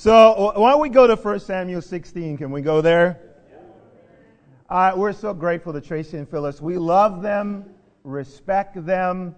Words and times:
So 0.00 0.54
why 0.56 0.70
don't 0.70 0.80
we 0.80 0.88
go 0.88 1.06
to 1.06 1.14
1 1.14 1.40
Samuel 1.40 1.82
16? 1.82 2.38
Can 2.38 2.50
we 2.50 2.62
go 2.62 2.80
there? 2.80 3.20
Uh, 4.70 4.94
we're 4.96 5.12
so 5.12 5.34
grateful 5.34 5.74
to 5.74 5.80
Tracy 5.82 6.16
and 6.16 6.26
Phyllis. 6.26 6.58
We 6.62 6.78
love 6.78 7.20
them, 7.20 7.66
respect 8.02 8.86
them. 8.86 9.34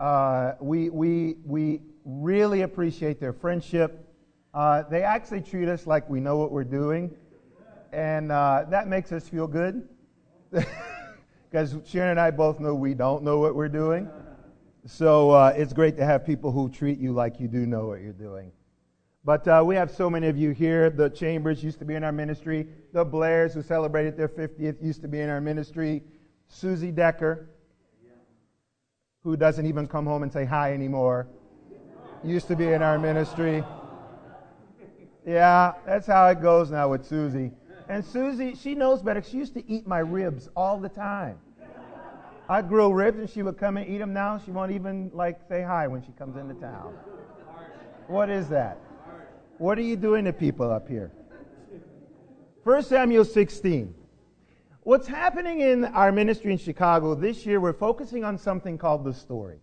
Uh, 0.00 0.54
we, 0.58 0.90
we, 0.90 1.36
we 1.44 1.82
really 2.04 2.62
appreciate 2.62 3.20
their 3.20 3.32
friendship. 3.32 4.12
Uh, 4.52 4.82
they 4.90 5.04
actually 5.04 5.40
treat 5.40 5.68
us 5.68 5.86
like 5.86 6.10
we 6.10 6.18
know 6.18 6.36
what 6.36 6.50
we're 6.50 6.64
doing, 6.64 7.14
and 7.92 8.32
uh, 8.32 8.64
that 8.70 8.88
makes 8.88 9.12
us 9.12 9.28
feel 9.28 9.46
good. 9.46 9.88
Because 11.48 11.76
Sharon 11.84 12.12
and 12.12 12.18
I 12.18 12.32
both 12.32 12.58
know 12.58 12.74
we 12.74 12.94
don't 12.94 13.22
know 13.22 13.38
what 13.38 13.54
we're 13.54 13.68
doing. 13.68 14.08
So 14.86 15.30
uh, 15.30 15.52
it's 15.54 15.74
great 15.74 15.98
to 15.98 16.04
have 16.04 16.24
people 16.24 16.50
who 16.50 16.70
treat 16.70 16.98
you 16.98 17.12
like 17.12 17.38
you 17.38 17.46
do 17.46 17.66
know 17.66 17.86
what 17.86 18.00
you're 18.00 18.14
doing. 18.14 18.50
But 19.24 19.46
uh, 19.46 19.62
we 19.64 19.76
have 19.76 19.90
so 19.90 20.10
many 20.10 20.26
of 20.26 20.36
you 20.36 20.50
here. 20.50 20.90
The 20.90 21.08
Chambers 21.08 21.62
used 21.62 21.78
to 21.78 21.84
be 21.84 21.94
in 21.94 22.02
our 22.02 22.10
ministry. 22.10 22.66
The 22.92 23.04
Blairs, 23.04 23.54
who 23.54 23.62
celebrated 23.62 24.16
their 24.16 24.28
50th, 24.28 24.82
used 24.82 25.00
to 25.02 25.08
be 25.08 25.20
in 25.20 25.28
our 25.28 25.40
ministry. 25.40 26.02
Susie 26.48 26.90
Decker, 26.90 27.48
who 29.22 29.36
doesn't 29.36 29.64
even 29.64 29.86
come 29.86 30.06
home 30.06 30.24
and 30.24 30.32
say 30.32 30.44
hi 30.44 30.72
anymore, 30.72 31.28
used 32.24 32.48
to 32.48 32.56
be 32.56 32.72
in 32.72 32.82
our 32.82 32.98
ministry. 32.98 33.64
Yeah, 35.24 35.74
that's 35.86 36.06
how 36.06 36.26
it 36.26 36.42
goes 36.42 36.72
now 36.72 36.88
with 36.88 37.06
Susie. 37.06 37.52
And 37.88 38.04
Susie, 38.04 38.56
she 38.56 38.74
knows 38.74 39.02
better. 39.02 39.22
She 39.22 39.36
used 39.36 39.54
to 39.54 39.70
eat 39.70 39.86
my 39.86 40.00
ribs 40.00 40.48
all 40.56 40.80
the 40.80 40.88
time. 40.88 41.38
I'd 42.48 42.68
grill 42.68 42.92
ribs 42.92 43.20
and 43.20 43.30
she 43.30 43.42
would 43.44 43.56
come 43.56 43.76
and 43.76 43.88
eat 43.88 43.98
them 43.98 44.12
now. 44.12 44.38
She 44.44 44.50
won't 44.50 44.72
even 44.72 45.10
like 45.14 45.40
say 45.48 45.62
hi 45.62 45.86
when 45.86 46.02
she 46.02 46.10
comes 46.12 46.36
into 46.36 46.54
town. 46.54 46.94
What 48.08 48.28
is 48.28 48.48
that? 48.48 48.78
What 49.58 49.78
are 49.78 49.82
you 49.82 49.96
doing 49.96 50.24
to 50.24 50.32
people 50.32 50.70
up 50.70 50.88
here? 50.88 51.12
1 52.64 52.82
Samuel 52.84 53.24
16. 53.24 53.94
What's 54.82 55.06
happening 55.06 55.60
in 55.60 55.84
our 55.84 56.10
ministry 56.10 56.52
in 56.52 56.58
Chicago 56.58 57.14
this 57.14 57.44
year, 57.44 57.60
we're 57.60 57.72
focusing 57.72 58.24
on 58.24 58.38
something 58.38 58.78
called 58.78 59.04
the 59.04 59.12
story. 59.12 59.58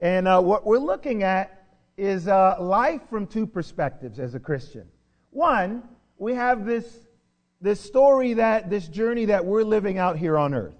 And 0.00 0.28
uh, 0.28 0.40
what 0.40 0.66
we're 0.66 0.78
looking 0.78 1.22
at 1.22 1.66
is 1.96 2.28
uh, 2.28 2.56
life 2.60 3.00
from 3.08 3.26
two 3.26 3.46
perspectives 3.46 4.18
as 4.18 4.34
a 4.34 4.40
Christian. 4.40 4.86
One, 5.30 5.82
we 6.18 6.34
have 6.34 6.66
this, 6.66 7.06
this 7.60 7.80
story 7.80 8.34
that, 8.34 8.68
this 8.68 8.88
journey 8.88 9.26
that 9.26 9.44
we're 9.44 9.62
living 9.62 9.98
out 9.98 10.18
here 10.18 10.36
on 10.36 10.52
earth, 10.52 10.76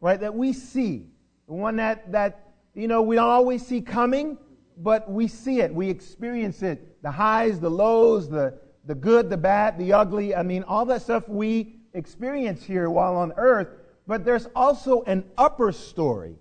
right? 0.00 0.18
That 0.18 0.34
we 0.34 0.52
see. 0.52 1.06
The 1.46 1.54
one 1.54 1.76
that, 1.76 2.10
that, 2.12 2.52
you 2.74 2.88
know, 2.88 3.02
we 3.02 3.16
don't 3.16 3.28
always 3.28 3.64
see 3.64 3.80
coming, 3.80 4.38
but 4.78 5.08
we 5.10 5.28
see 5.28 5.60
it. 5.60 5.72
We 5.72 5.88
experience 5.88 6.62
it 6.62 6.95
the 7.06 7.12
highs, 7.12 7.60
the 7.60 7.70
lows, 7.70 8.28
the, 8.28 8.52
the 8.84 8.94
good, 8.96 9.30
the 9.30 9.36
bad, 9.36 9.78
the 9.78 9.92
ugly. 9.92 10.34
I 10.34 10.42
mean, 10.42 10.64
all 10.64 10.84
that 10.86 11.02
stuff 11.02 11.28
we 11.28 11.76
experience 11.94 12.64
here 12.64 12.90
while 12.90 13.14
on 13.14 13.32
earth. 13.36 13.68
But 14.08 14.24
there's 14.24 14.48
also 14.56 15.02
an 15.02 15.22
upper 15.38 15.70
story 15.70 16.34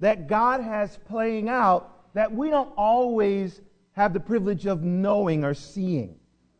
that 0.00 0.26
God 0.26 0.60
has 0.60 0.98
playing 1.06 1.48
out 1.48 2.14
that 2.14 2.34
we 2.34 2.50
don't 2.50 2.72
always 2.76 3.60
have 3.92 4.12
the 4.12 4.18
privilege 4.18 4.66
of 4.66 4.82
knowing 4.82 5.44
or 5.44 5.54
seeing. 5.54 6.16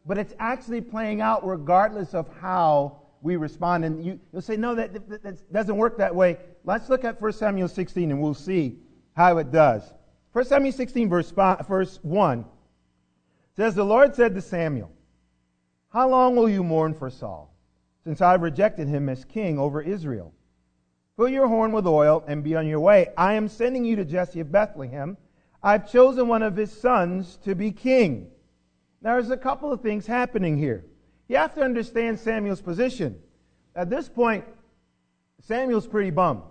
But 0.07 0.19
it's 0.19 0.35
actually 0.39 0.81
playing 0.81 1.21
out 1.21 1.45
regardless 1.45 2.15
of 2.15 2.29
how 2.41 3.01
we 3.23 3.35
respond. 3.35 3.85
And 3.85 4.07
you, 4.07 4.21
will 4.31 4.41
say, 4.41 4.57
no, 4.57 4.77
that, 4.77 4.93
that, 5.09 5.25
that 5.25 5.53
doesn't 5.53 5.77
work 5.77 5.99
that 5.99 6.15
way. 6.15 6.37
Let's 6.63 6.89
look 6.89 7.05
at 7.05 7.21
1 7.21 7.33
Samuel 7.33 7.67
16 7.67 8.13
and 8.13 8.23
we'll 8.23 8.35
see 8.35 8.79
how 9.17 9.39
it 9.39 9.51
does. 9.51 9.83
1 10.31 10.45
Samuel 10.45 10.71
16, 10.71 11.09
verse, 11.09 11.33
verse 11.33 11.99
1 12.03 12.45
says, 13.59 13.75
The 13.75 13.85
Lord 13.85 14.15
said 14.15 14.37
to 14.37 14.41
Samuel, 14.41 14.93
How 15.89 16.09
long 16.09 16.37
will 16.37 16.49
you 16.49 16.63
mourn 16.63 16.95
for 16.95 17.11
Saul, 17.11 17.53
since 18.05 18.21
I've 18.21 18.43
rejected 18.43 18.87
him 18.87 19.09
as 19.09 19.25
king 19.25 19.59
over 19.59 19.83
Israel? 19.83 20.33
Fill 21.17 21.29
your 21.29 21.49
horn 21.49 21.73
with 21.73 21.85
oil 21.85 22.23
and 22.29 22.45
be 22.45 22.55
on 22.55 22.69
your 22.69 22.79
way. 22.79 23.09
I 23.17 23.35
am 23.35 23.49
sending 23.49 23.85
you 23.85 23.97
to 23.97 24.05
Jesse 24.05 24.39
of 24.39 24.53
Bethlehem. 24.53 25.17
I've 25.61 25.91
chosen 25.91 26.29
one 26.29 26.45
of 26.45 26.55
his 26.55 26.71
sons 26.71 27.37
to 27.43 27.57
be 27.57 27.73
king. 27.73 28.31
Now, 29.03 29.15
there's 29.15 29.31
a 29.31 29.37
couple 29.37 29.73
of 29.73 29.81
things 29.81 30.07
happening 30.07 30.57
here. 30.57 30.85
You 31.27 31.39
have 31.39 31.57
to 31.57 31.63
understand 31.63 32.21
Samuel's 32.21 32.63
position. 32.63 33.19
At 33.75 33.91
this 33.91 34.09
point, 34.09 34.45
Samuel's 35.41 35.89
pretty 35.89 36.11
bummed. 36.11 36.43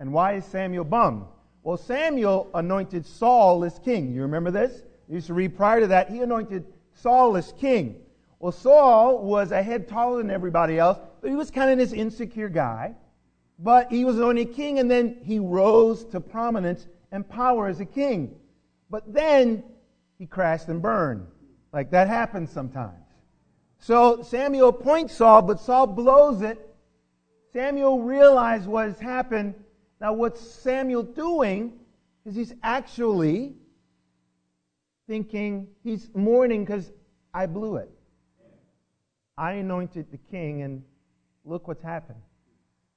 And 0.00 0.12
why 0.12 0.32
is 0.32 0.44
Samuel 0.46 0.84
bummed? 0.86 1.26
Well, 1.62 1.76
Samuel 1.76 2.50
anointed 2.52 3.06
Saul 3.06 3.62
as 3.62 3.78
king. 3.78 4.12
You 4.12 4.22
remember 4.22 4.50
this? 4.50 4.82
You 5.08 5.14
used 5.16 5.28
to 5.28 5.34
read 5.34 5.56
prior 5.56 5.80
to 5.80 5.86
that, 5.88 6.10
he 6.10 6.20
anointed 6.20 6.64
Saul 6.94 7.36
as 7.36 7.52
king. 7.58 7.96
Well, 8.38 8.52
Saul 8.52 9.22
was 9.22 9.52
a 9.52 9.62
head 9.62 9.88
taller 9.88 10.18
than 10.18 10.30
everybody 10.30 10.78
else, 10.78 10.98
but 11.20 11.30
he 11.30 11.36
was 11.36 11.50
kind 11.50 11.70
of 11.70 11.78
this 11.78 11.92
insecure 11.92 12.48
guy. 12.48 12.94
But 13.58 13.90
he 13.90 14.04
was 14.04 14.16
anointed 14.16 14.54
king, 14.54 14.78
and 14.78 14.90
then 14.90 15.18
he 15.22 15.38
rose 15.38 16.04
to 16.06 16.20
prominence 16.20 16.86
and 17.12 17.26
power 17.28 17.68
as 17.68 17.80
a 17.80 17.86
king. 17.86 18.34
But 18.90 19.12
then 19.12 19.64
he 20.18 20.26
crashed 20.26 20.68
and 20.68 20.82
burned. 20.82 21.26
Like 21.72 21.90
that 21.90 22.08
happens 22.08 22.50
sometimes. 22.50 23.04
So 23.78 24.22
Samuel 24.22 24.68
appoints 24.70 25.14
Saul, 25.14 25.42
but 25.42 25.60
Saul 25.60 25.86
blows 25.86 26.42
it. 26.42 26.58
Samuel 27.52 28.02
realized 28.02 28.66
what 28.66 28.88
has 28.88 28.98
happened. 28.98 29.54
Now, 30.00 30.12
what's 30.12 30.40
Samuel 30.40 31.02
doing 31.02 31.72
is 32.26 32.34
he's 32.34 32.54
actually 32.62 33.54
thinking 35.06 35.68
he's 35.82 36.10
mourning 36.14 36.64
because 36.64 36.92
I 37.32 37.46
blew 37.46 37.76
it. 37.76 37.90
I 39.38 39.52
anointed 39.52 40.10
the 40.10 40.16
king, 40.16 40.62
and 40.62 40.82
look 41.44 41.68
what's 41.68 41.82
happened. 41.82 42.20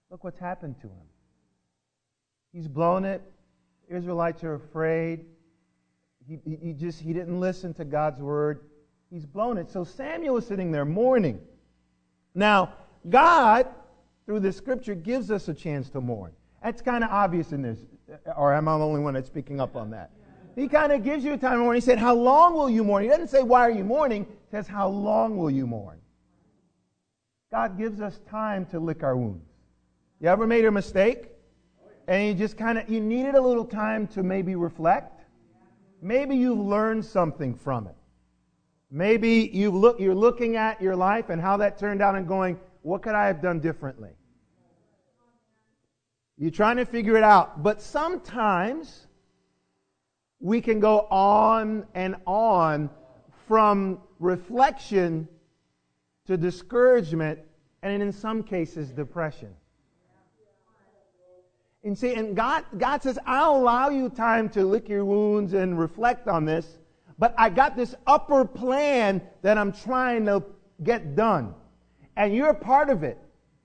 Look 0.09 0.23
what's 0.23 0.39
happened 0.39 0.79
to 0.81 0.87
him. 0.87 1.07
He's 2.53 2.67
blown 2.67 3.05
it. 3.05 3.21
Israelites 3.89 4.43
are 4.43 4.55
afraid. 4.55 5.25
He, 6.27 6.39
he, 6.45 6.55
he 6.55 6.73
just 6.73 6.99
he 6.99 7.13
didn't 7.13 7.39
listen 7.39 7.73
to 7.75 7.85
God's 7.85 8.19
word. 8.19 8.61
He's 9.11 9.25
blown 9.25 9.57
it. 9.57 9.69
So 9.69 9.83
Samuel 9.83 10.37
is 10.37 10.47
sitting 10.47 10.71
there 10.71 10.85
mourning. 10.85 11.39
Now, 12.35 12.73
God, 13.09 13.67
through 14.25 14.41
the 14.41 14.53
scripture, 14.53 14.95
gives 14.95 15.31
us 15.31 15.47
a 15.47 15.53
chance 15.53 15.89
to 15.89 16.01
mourn. 16.01 16.31
That's 16.63 16.81
kind 16.81 17.03
of 17.03 17.09
obvious 17.09 17.51
in 17.51 17.61
this, 17.61 17.79
or 18.37 18.53
am 18.53 18.67
I 18.67 18.77
the 18.77 18.85
only 18.85 19.01
one 19.01 19.13
that's 19.13 19.29
picking 19.29 19.59
up 19.59 19.75
on 19.75 19.89
that? 19.91 20.11
He 20.55 20.67
kind 20.67 20.91
of 20.91 21.03
gives 21.03 21.23
you 21.23 21.33
a 21.33 21.37
time 21.37 21.53
to 21.53 21.63
mourn. 21.63 21.75
He 21.75 21.81
said, 21.81 21.97
How 21.97 22.13
long 22.13 22.53
will 22.53 22.69
you 22.69 22.83
mourn? 22.83 23.03
He 23.03 23.09
doesn't 23.09 23.29
say, 23.29 23.41
Why 23.43 23.61
are 23.61 23.71
you 23.71 23.83
mourning? 23.83 24.25
He 24.25 24.51
says, 24.51 24.67
How 24.67 24.87
long 24.87 25.37
will 25.37 25.51
you 25.51 25.65
mourn? 25.67 25.99
God 27.51 27.77
gives 27.77 28.01
us 28.01 28.19
time 28.29 28.65
to 28.67 28.79
lick 28.79 29.03
our 29.03 29.17
wounds. 29.17 29.49
You 30.19 30.29
ever 30.29 30.45
made 30.45 30.65
a 30.65 30.71
mistake? 30.71 31.29
And 32.07 32.27
you 32.27 32.33
just 32.33 32.57
kind 32.57 32.77
of, 32.77 32.89
you 32.89 32.99
needed 32.99 33.35
a 33.35 33.41
little 33.41 33.65
time 33.65 34.07
to 34.07 34.23
maybe 34.23 34.55
reflect? 34.55 35.21
Maybe 36.01 36.35
you've 36.35 36.59
learned 36.59 37.05
something 37.05 37.53
from 37.55 37.87
it. 37.87 37.95
Maybe 38.91 39.49
you 39.53 39.69
look, 39.69 39.99
you're 39.99 40.15
looking 40.15 40.55
at 40.55 40.81
your 40.81 40.95
life 40.95 41.29
and 41.29 41.39
how 41.41 41.57
that 41.57 41.77
turned 41.77 42.01
out 42.01 42.15
and 42.15 42.27
going, 42.27 42.59
what 42.81 43.01
could 43.01 43.13
I 43.13 43.27
have 43.27 43.41
done 43.41 43.59
differently? 43.59 44.09
You're 46.37 46.51
trying 46.51 46.77
to 46.77 46.85
figure 46.85 47.17
it 47.17 47.23
out. 47.23 47.61
But 47.61 47.81
sometimes 47.81 49.07
we 50.39 50.61
can 50.61 50.79
go 50.79 51.01
on 51.11 51.85
and 51.93 52.15
on 52.25 52.89
from 53.47 53.99
reflection 54.19 55.27
to 56.27 56.37
discouragement 56.37 57.39
and 57.81 58.01
in 58.01 58.11
some 58.11 58.43
cases 58.43 58.91
depression. 58.91 59.49
And 61.83 61.97
see, 61.97 62.13
and 62.13 62.35
God, 62.35 62.65
God 62.77 63.01
says, 63.01 63.17
I'll 63.25 63.55
allow 63.55 63.89
you 63.89 64.09
time 64.09 64.49
to 64.49 64.65
lick 64.65 64.89
your 64.89 65.05
wounds 65.05 65.53
and 65.53 65.79
reflect 65.79 66.27
on 66.27 66.43
this, 66.45 66.77
but 67.17 67.33
I 67.37 67.49
got 67.49 67.75
this 67.75 67.95
upper 68.05 68.43
plan 68.43 69.21
that 69.41 69.57
I'm 69.57 69.71
trying 69.71 70.25
to 70.25 70.43
get 70.83 71.15
done. 71.15 71.53
And 72.17 72.35
you're 72.35 72.53
part 72.53 72.89
of 72.89 73.03
it. 73.03 73.17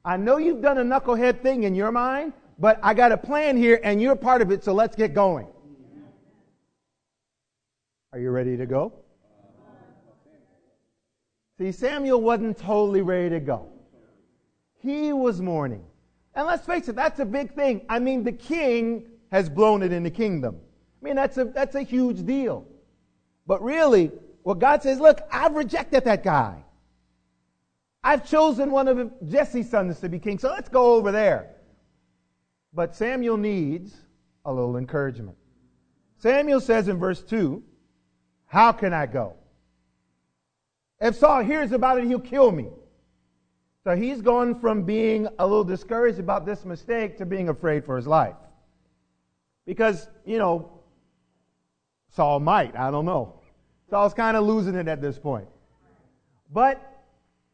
I 0.04 0.16
know 0.16 0.36
you've 0.36 0.62
done 0.62 0.78
a 0.78 0.84
knucklehead 0.84 1.42
thing 1.42 1.64
in 1.64 1.74
your 1.74 1.90
mind, 1.90 2.34
but 2.58 2.78
I 2.82 2.94
got 2.94 3.10
a 3.10 3.16
plan 3.16 3.56
here 3.56 3.80
and 3.82 4.00
you're 4.00 4.16
part 4.16 4.42
of 4.42 4.52
it, 4.52 4.62
so 4.62 4.72
let's 4.72 4.94
get 4.94 5.12
going. 5.12 5.48
Are 8.14 8.20
you 8.20 8.30
ready 8.30 8.56
to 8.56 8.64
go? 8.64 8.92
See, 11.58 11.72
Samuel 11.72 12.20
wasn't 12.20 12.56
totally 12.56 13.02
ready 13.02 13.30
to 13.30 13.40
go. 13.40 13.66
He 14.80 15.12
was 15.12 15.40
mourning. 15.40 15.84
And 16.32 16.46
let's 16.46 16.64
face 16.64 16.88
it, 16.88 16.94
that's 16.94 17.18
a 17.18 17.24
big 17.24 17.56
thing. 17.56 17.84
I 17.88 17.98
mean, 17.98 18.22
the 18.22 18.30
king 18.30 19.06
has 19.32 19.48
blown 19.48 19.82
it 19.82 19.92
in 19.92 20.04
the 20.04 20.12
kingdom. 20.12 20.60
I 21.02 21.04
mean, 21.04 21.16
that's 21.16 21.38
a, 21.38 21.46
that's 21.46 21.74
a 21.74 21.82
huge 21.82 22.24
deal. 22.24 22.68
But 23.48 23.60
really, 23.64 24.12
what 24.44 24.60
God 24.60 24.84
says, 24.84 25.00
look, 25.00 25.20
I've 25.32 25.56
rejected 25.56 26.04
that 26.04 26.22
guy. 26.22 26.62
I've 28.04 28.30
chosen 28.30 28.70
one 28.70 28.86
of 28.86 29.28
Jesse's 29.28 29.68
sons 29.68 29.98
to 29.98 30.08
be 30.08 30.20
king, 30.20 30.38
so 30.38 30.50
let's 30.50 30.68
go 30.68 30.94
over 30.94 31.10
there. 31.10 31.56
But 32.72 32.94
Samuel 32.94 33.38
needs 33.38 33.92
a 34.44 34.52
little 34.52 34.76
encouragement. 34.76 35.36
Samuel 36.18 36.60
says 36.60 36.86
in 36.86 36.96
verse 36.96 37.20
2, 37.20 37.60
how 38.54 38.70
can 38.70 38.92
I 38.92 39.06
go? 39.06 39.34
If 41.00 41.16
Saul 41.16 41.42
hears 41.42 41.72
about 41.72 41.98
it, 41.98 42.04
he'll 42.04 42.20
kill 42.20 42.52
me. 42.52 42.68
So 43.82 43.96
he's 43.96 44.22
gone 44.22 44.60
from 44.60 44.84
being 44.84 45.26
a 45.40 45.44
little 45.44 45.64
discouraged 45.64 46.20
about 46.20 46.46
this 46.46 46.64
mistake 46.64 47.18
to 47.18 47.26
being 47.26 47.48
afraid 47.48 47.84
for 47.84 47.96
his 47.96 48.06
life. 48.06 48.36
Because, 49.66 50.08
you 50.24 50.38
know, 50.38 50.70
Saul 52.10 52.38
might, 52.38 52.76
I 52.76 52.92
don't 52.92 53.04
know. 53.04 53.40
Saul's 53.90 54.14
kind 54.14 54.36
of 54.36 54.44
losing 54.44 54.76
it 54.76 54.86
at 54.86 55.02
this 55.02 55.18
point. 55.18 55.48
But 56.52 56.80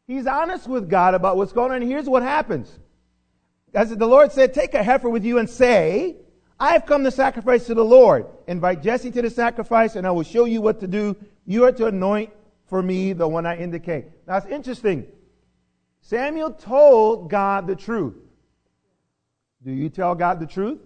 he's 0.07 0.27
honest 0.27 0.69
with 0.69 0.91
God 0.91 1.15
about 1.15 1.39
what's 1.39 1.53
going 1.53 1.71
on. 1.71 1.81
And 1.81 1.91
here's 1.91 2.11
what 2.11 2.23
happens. 2.23 2.79
As 3.73 3.89
the 3.89 4.07
Lord 4.07 4.33
said, 4.33 4.53
take 4.53 4.75
a 4.75 4.83
heifer 4.83 5.09
with 5.09 5.25
you 5.25 5.39
and 5.39 5.49
say, 5.49 6.17
I 6.61 6.73
have 6.73 6.85
come 6.85 7.05
to 7.05 7.11
sacrifice 7.11 7.67
to 7.67 7.75
the 7.75 7.85
Lord. 7.85 8.27
Invite 8.47 8.83
Jesse 8.83 9.11
to 9.11 9.23
the 9.23 9.31
sacrifice 9.31 9.97
and 9.97 10.07
I 10.07 10.11
will 10.11 10.23
show 10.23 10.45
you 10.45 10.61
what 10.61 10.79
to 10.81 10.87
do. 10.87 11.17
You 11.47 11.65
are 11.65 11.73
to 11.73 11.87
anoint 11.87 12.31
for 12.67 12.83
me 12.83 13.15
the 13.15 13.27
one 13.27 13.47
I 13.47 13.57
indicate. 13.57 14.05
Now 14.29 14.37
it's 14.37 14.47
interesting. 14.47 15.07
Samuel 16.03 16.53
told 16.53 17.31
God 17.31 17.67
the 17.67 17.75
truth. 17.75 18.15
Do 19.65 19.73
you 19.73 19.89
tell 19.89 20.15
God 20.15 20.39
the 20.39 20.47
truth? 20.47 20.81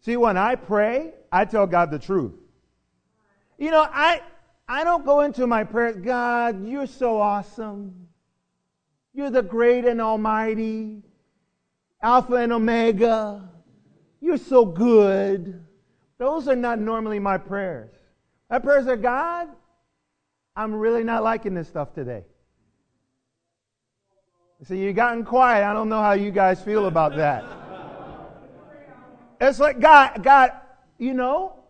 See, 0.00 0.16
when 0.16 0.38
I 0.38 0.54
pray, 0.54 1.12
I 1.30 1.44
tell 1.44 1.66
God 1.66 1.90
the 1.90 1.98
truth. 1.98 2.32
You 3.58 3.70
know, 3.70 3.86
I, 3.90 4.22
I 4.68 4.84
don't 4.84 5.04
go 5.04 5.20
into 5.20 5.46
my 5.46 5.64
prayers, 5.64 5.96
God, 5.96 6.66
you're 6.66 6.86
so 6.86 7.20
awesome. 7.20 8.08
You're 9.12 9.30
the 9.30 9.42
great 9.42 9.84
and 9.84 10.00
almighty, 10.00 11.02
Alpha 12.02 12.34
and 12.34 12.52
Omega. 12.52 13.50
You're 14.26 14.38
so 14.38 14.64
good. 14.64 15.64
Those 16.18 16.48
are 16.48 16.56
not 16.56 16.80
normally 16.80 17.20
my 17.20 17.38
prayers. 17.38 17.92
My 18.50 18.58
prayers 18.58 18.88
are, 18.88 18.96
God, 18.96 19.46
I'm 20.56 20.74
really 20.74 21.04
not 21.04 21.22
liking 21.22 21.54
this 21.54 21.68
stuff 21.68 21.94
today. 21.94 22.24
So 24.66 24.74
you've 24.74 24.96
gotten 24.96 25.24
quiet. 25.24 25.64
I 25.64 25.72
don't 25.72 25.88
know 25.88 26.00
how 26.00 26.14
you 26.14 26.32
guys 26.32 26.60
feel 26.60 26.86
about 26.86 27.14
that. 27.14 27.44
It's 29.40 29.60
like, 29.60 29.78
God, 29.78 30.24
God, 30.24 30.50
you 30.98 31.14
know, 31.14 31.60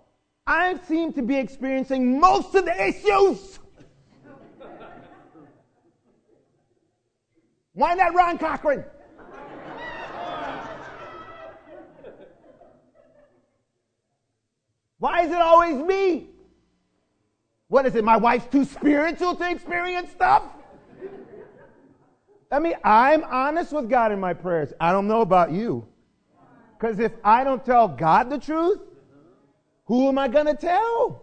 I 0.47 0.79
seem 0.88 1.12
to 1.12 1.20
be 1.23 1.37
experiencing 1.37 2.19
most 2.19 2.55
of 2.55 2.64
the 2.64 2.88
issues. 2.88 3.59
Why 7.75 7.93
not 7.93 8.14
Ron 8.14 8.38
Cochran? 8.38 8.82
Why 14.98 15.22
is 15.22 15.31
it 15.31 15.37
always 15.37 15.76
me? 15.76 16.28
What 17.69 17.87
is 17.87 17.94
it? 17.94 18.04
My 18.04 18.16
wife's 18.16 18.46
too 18.46 18.64
spiritual 18.64 19.34
to 19.37 19.50
experience 19.50 20.10
stuff? 20.10 20.43
I 22.50 22.60
mean, 22.60 22.75
I'm 22.84 23.25
honest 23.25 23.72
with 23.72 23.90
God 23.90 24.12
in 24.12 24.20
my 24.20 24.32
prayers. 24.32 24.72
I 24.81 24.93
don't 24.93 25.08
know 25.08 25.20
about 25.20 25.50
you. 25.50 25.87
Because 26.78 27.00
if 27.00 27.12
I 27.25 27.43
don't 27.43 27.64
tell 27.64 27.88
God 27.88 28.31
the 28.31 28.38
truth, 28.38 28.81
who 29.87 30.08
am 30.08 30.19
I 30.19 30.28
going 30.28 30.46
to 30.46 30.54
tell? 30.54 31.22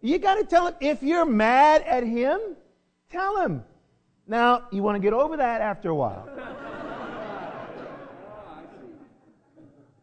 You 0.00 0.18
got 0.18 0.34
to 0.34 0.44
tell 0.44 0.68
him. 0.68 0.74
If 0.80 1.02
you're 1.02 1.24
mad 1.24 1.82
at 1.82 2.04
him, 2.04 2.38
tell 3.10 3.40
him. 3.42 3.64
Now, 4.26 4.68
you 4.70 4.82
want 4.82 4.96
to 4.96 5.00
get 5.00 5.12
over 5.12 5.36
that 5.36 5.60
after 5.60 5.88
a 5.88 5.94
while. 5.94 6.28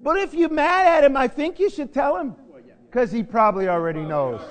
But 0.01 0.17
if 0.17 0.33
you're 0.33 0.49
mad 0.49 0.87
at 0.87 1.03
him, 1.03 1.15
I 1.15 1.27
think 1.27 1.59
you 1.59 1.69
should 1.69 1.93
tell 1.93 2.17
him 2.17 2.35
because 2.87 3.11
he 3.11 3.23
probably 3.23 3.67
already 3.67 4.01
knows 4.01 4.41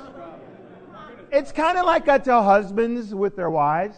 it's 1.32 1.52
kind 1.52 1.78
of 1.78 1.86
like 1.86 2.08
I 2.08 2.18
tell 2.18 2.42
husbands 2.42 3.14
with 3.14 3.36
their 3.36 3.50
wives. 3.50 3.96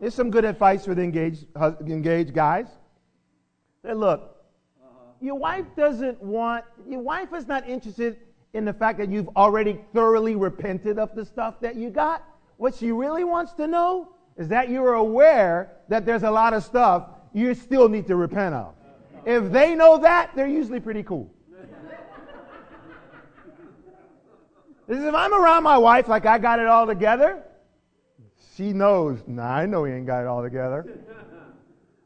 There's 0.00 0.14
some 0.14 0.30
good 0.30 0.44
advice 0.44 0.84
for 0.84 0.94
the 0.94 1.02
engaged, 1.02 1.46
engaged 1.86 2.34
guys. 2.34 2.66
Say, 3.84 3.94
look, 3.94 4.36
your 5.20 5.36
wife 5.36 5.66
doesn't 5.76 6.20
want, 6.22 6.64
your 6.88 7.00
wife 7.00 7.32
is 7.34 7.46
not 7.46 7.68
interested 7.68 8.18
in 8.54 8.64
the 8.64 8.72
fact 8.72 8.98
that 8.98 9.08
you've 9.08 9.28
already 9.36 9.80
thoroughly 9.94 10.34
repented 10.34 10.98
of 10.98 11.14
the 11.14 11.24
stuff 11.24 11.60
that 11.60 11.76
you 11.76 11.90
got. 11.90 12.24
What 12.56 12.74
she 12.74 12.90
really 12.92 13.24
wants 13.24 13.52
to 13.54 13.66
know 13.66 14.08
is 14.36 14.48
that 14.48 14.68
you're 14.68 14.94
aware 14.94 15.76
that 15.88 16.04
there's 16.04 16.22
a 16.22 16.30
lot 16.30 16.52
of 16.52 16.64
stuff 16.64 17.08
you 17.32 17.54
still 17.54 17.88
need 17.88 18.06
to 18.08 18.16
repent 18.16 18.54
of. 18.54 18.74
If 19.24 19.52
they 19.52 19.74
know 19.74 19.98
that, 19.98 20.32
they're 20.34 20.46
usually 20.46 20.80
pretty 20.80 21.02
cool. 21.02 21.32
Is 24.88 25.02
if 25.04 25.14
I'm 25.14 25.32
around 25.32 25.62
my 25.62 25.78
wife 25.78 26.08
like 26.08 26.26
I 26.26 26.38
got 26.38 26.58
it 26.58 26.66
all 26.66 26.86
together, 26.86 27.42
she 28.56 28.72
knows, 28.72 29.22
nah, 29.26 29.54
I 29.54 29.66
know 29.66 29.84
he 29.84 29.92
ain't 29.92 30.06
got 30.06 30.22
it 30.22 30.26
all 30.26 30.42
together. 30.42 30.86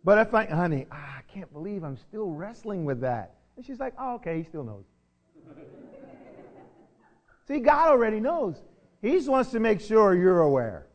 But 0.05 0.19
if 0.19 0.35
I, 0.35 0.45
honey, 0.45 0.87
ah, 0.93 1.17
I 1.19 1.23
can't 1.33 1.53
believe 1.53 1.83
I'm 1.83 1.97
still 1.97 2.31
wrestling 2.31 2.85
with 2.85 3.01
that. 3.01 3.35
And 3.57 3.65
she's 3.65 3.81
like, 3.81 3.95
oh, 3.99 4.15
okay, 4.17 4.39
he 4.39 4.45
still 4.45 4.63
knows. 4.63 4.85
See, 7.49 7.61
God 7.61 7.89
already 7.89 8.21
knows. 8.21 8.57
He 9.03 9.13
just 9.13 9.29
wants 9.29 9.51
to 9.51 9.61
make 9.61 9.81
sure 9.81 10.15
you're 10.15 10.41
aware. 10.41 10.87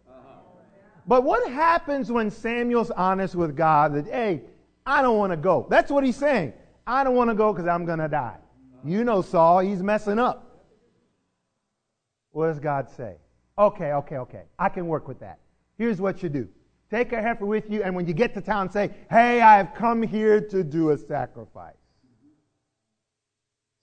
But 1.08 1.24
what 1.24 1.50
happens 1.52 2.12
when 2.12 2.30
Samuel's 2.30 2.92
honest 2.92 3.36
with 3.36 3.56
God 3.56 3.94
that, 3.96 4.06
hey, 4.06 4.44
I 4.86 5.02
don't 5.02 5.18
want 5.18 5.32
to 5.32 5.38
go? 5.38 5.68
That's 5.70 5.92
what 5.92 6.04
he's 6.04 6.18
saying. 6.18 6.54
I 6.86 7.04
don't 7.04 7.16
want 7.16 7.30
to 7.30 7.36
go 7.36 7.54
because 7.54 7.68
I'm 7.68 7.86
going 7.86 8.00
to 8.00 8.08
die. 8.08 8.38
You 8.84 9.04
know 9.04 9.22
Saul, 9.22 9.60
he's 9.60 9.84
messing 9.84 10.20
up. 10.20 10.66
What 12.32 12.48
does 12.48 12.60
God 12.60 12.90
say? 12.90 13.18
Okay, 13.58 13.92
okay, 13.94 14.18
okay. 14.18 14.44
I 14.58 14.70
can 14.70 14.88
work 14.88 15.08
with 15.08 15.20
that. 15.20 15.40
Here's 15.78 16.02
what 16.02 16.24
you 16.24 16.30
do. 16.30 16.48
Take 16.90 17.14
a 17.14 17.22
heifer 17.22 17.46
with 17.46 17.70
you, 17.70 17.84
and 17.84 17.96
when 17.96 18.08
you 18.08 18.14
get 18.14 18.34
to 18.34 18.42
town, 18.42 18.70
say, 18.70 18.92
Hey, 19.10 19.42
I 19.42 19.58
have 19.58 19.74
come 19.76 20.02
here 20.02 20.42
to 20.42 20.64
do 20.64 20.90
a 20.92 20.98
sacrifice. 20.98 21.76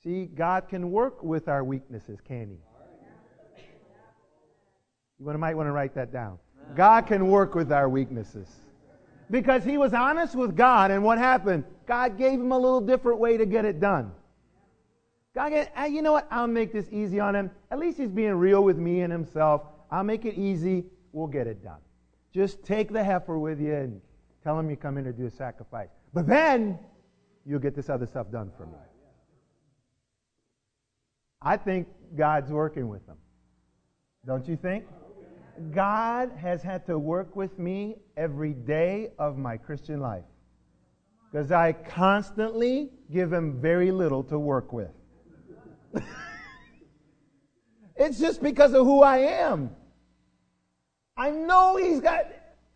See, 0.03 0.27
God 0.27 0.69
can 0.69 0.91
work 0.91 1.23
with 1.23 1.49
our 1.49 1.65
weaknesses, 1.65 2.19
can 2.21 2.50
He? 2.50 3.65
You 5.19 5.27
might 5.39 5.56
want 5.56 5.67
to 5.67 5.73
write 5.73 5.95
that 5.95 6.12
down. 6.12 6.39
God 6.77 7.06
can 7.06 7.29
work 7.29 7.55
with 7.55 7.73
our 7.73 7.89
weaknesses. 7.89 8.49
Because 9.31 9.63
he 9.65 9.77
was 9.77 9.93
honest 9.93 10.35
with 10.35 10.57
God, 10.57 10.91
and 10.91 11.05
what 11.05 11.19
happened? 11.19 11.65
God 11.87 12.17
gave 12.17 12.41
him 12.41 12.53
a 12.53 12.59
little 12.59 12.81
different 12.81 13.19
way 13.19 13.37
to 13.37 13.47
get 13.47 13.65
it 13.65 13.81
done. 13.81 14.13
God, 15.35 15.53
you 15.91 16.03
know 16.03 16.13
what? 16.13 16.27
I'll 16.31 16.47
make 16.47 16.73
this 16.73 16.89
easy 16.91 17.21
on 17.21 17.35
him. 17.35 17.51
At 17.71 17.79
least 17.79 17.99
he's 17.99 18.11
being 18.11 18.35
real 18.35 18.65
with 18.65 18.79
me 18.79 19.03
and 19.03 19.13
himself. 19.13 19.62
I'll 19.91 20.05
make 20.05 20.25
it 20.25 20.35
easy. 20.35 20.87
We'll 21.12 21.26
get 21.26 21.47
it 21.47 21.62
done. 21.62 21.79
Just 22.33 22.64
take 22.64 22.93
the 22.93 23.05
heifer 23.05 23.38
with 23.38 23.61
you 23.61 23.75
and 23.75 24.00
tell 24.43 24.59
him 24.59 24.69
you 24.71 24.76
come 24.76 24.99
in 24.99 25.05
to 25.05 25.12
do 25.12 25.26
a 25.26 25.31
sacrifice. 25.31 25.88
But 26.12 26.26
then 26.26 26.79
you'll 27.47 27.61
get 27.61 27.75
this 27.75 27.88
other 27.88 28.07
stuff 28.07 28.31
done 28.31 28.50
for 28.57 28.67
me. 28.67 28.73
I 31.41 31.57
think 31.57 31.87
God's 32.17 32.50
working 32.50 32.88
with 32.88 33.07
them. 33.07 33.17
Don't 34.26 34.49
you 34.49 34.57
think? 34.57 34.85
God 35.73 36.33
has 36.41 36.62
had 36.62 36.87
to 36.87 36.99
work 36.99 37.37
with 37.37 37.59
me 37.59 37.97
every 38.17 38.53
day 38.53 39.11
of 39.19 39.38
my 39.38 39.57
Christian 39.57 40.00
life 40.00 40.25
because 41.31 41.53
I 41.53 41.73
constantly 41.73 42.91
give 43.12 43.33
him 43.33 43.61
very 43.61 43.91
little 43.91 44.23
to 44.25 44.38
work 44.38 44.73
with. 44.73 44.91
it's 47.97 48.19
just 48.19 48.43
because 48.43 48.73
of 48.75 48.87
who 48.87 49.03
I 49.03 49.19
am. 49.19 49.71
I 51.17 51.31
know 51.31 51.77
he's 51.77 52.00
got, 52.00 52.27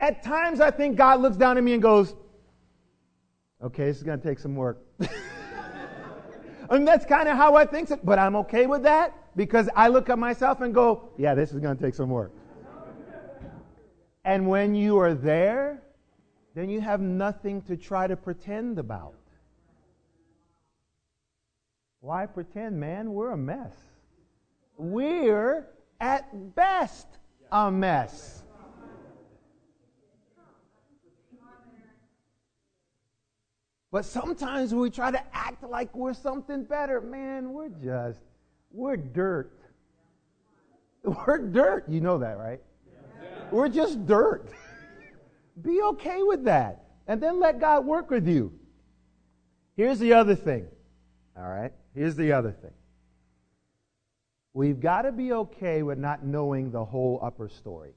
at 0.00 0.22
times 0.22 0.60
I 0.60 0.70
think 0.70 0.96
God 0.96 1.20
looks 1.20 1.36
down 1.36 1.56
at 1.56 1.64
me 1.64 1.74
and 1.74 1.82
goes, 1.82 2.14
okay, 3.62 3.84
this 3.84 3.98
is 3.98 4.02
going 4.02 4.20
to 4.20 4.28
take 4.28 4.38
some 4.38 4.56
work. 4.56 4.82
and 6.70 6.86
that's 6.86 7.06
kind 7.06 7.28
of 7.28 7.36
how 7.36 7.54
I 7.54 7.64
think, 7.64 7.88
but 8.04 8.18
I'm 8.18 8.36
okay 8.36 8.66
with 8.66 8.82
that 8.82 9.16
because 9.36 9.68
I 9.76 9.88
look 9.88 10.10
at 10.10 10.18
myself 10.18 10.60
and 10.60 10.74
go, 10.74 11.10
yeah, 11.16 11.34
this 11.34 11.52
is 11.52 11.60
going 11.60 11.76
to 11.76 11.82
take 11.82 11.94
some 11.94 12.10
work. 12.10 12.32
And 14.24 14.48
when 14.48 14.74
you 14.74 14.98
are 14.98 15.14
there, 15.14 15.82
then 16.54 16.68
you 16.68 16.80
have 16.80 17.00
nothing 17.00 17.62
to 17.62 17.76
try 17.76 18.06
to 18.06 18.16
pretend 18.16 18.78
about. 18.78 19.14
Why 22.00 22.26
pretend, 22.26 22.78
man? 22.78 23.12
We're 23.12 23.30
a 23.30 23.36
mess. 23.36 23.76
We're 24.76 25.68
at 26.00 26.54
best 26.54 27.06
a 27.50 27.70
mess. 27.70 28.42
But 33.92 34.06
sometimes 34.06 34.74
we 34.74 34.88
try 34.88 35.10
to 35.10 35.22
act 35.36 35.62
like 35.62 35.94
we're 35.94 36.14
something 36.14 36.64
better. 36.64 37.00
Man, 37.00 37.52
we're 37.52 37.68
just, 37.68 38.20
we're 38.70 38.96
dirt. 38.96 39.58
We're 41.04 41.38
dirt. 41.38 41.88
You 41.88 42.00
know 42.00 42.18
that, 42.18 42.38
right? 42.38 42.60
We're 43.52 43.68
just 43.68 44.06
dirt. 44.06 44.48
Be 45.62 45.80
okay 45.82 46.22
with 46.22 46.44
that. 46.44 46.84
And 47.06 47.20
then 47.20 47.38
let 47.38 47.60
God 47.60 47.84
work 47.84 48.10
with 48.10 48.26
you. 48.26 48.52
Here's 49.76 49.98
the 49.98 50.14
other 50.14 50.34
thing. 50.34 50.66
All 51.36 51.48
right? 51.48 51.72
Here's 51.94 52.16
the 52.16 52.32
other 52.32 52.52
thing 52.52 52.72
We've 54.54 54.80
got 54.80 55.02
to 55.02 55.12
be 55.12 55.32
okay 55.32 55.82
with 55.82 55.98
not 55.98 56.24
knowing 56.24 56.70
the 56.70 56.84
whole 56.84 57.18
upper 57.22 57.48
story. 57.48 57.94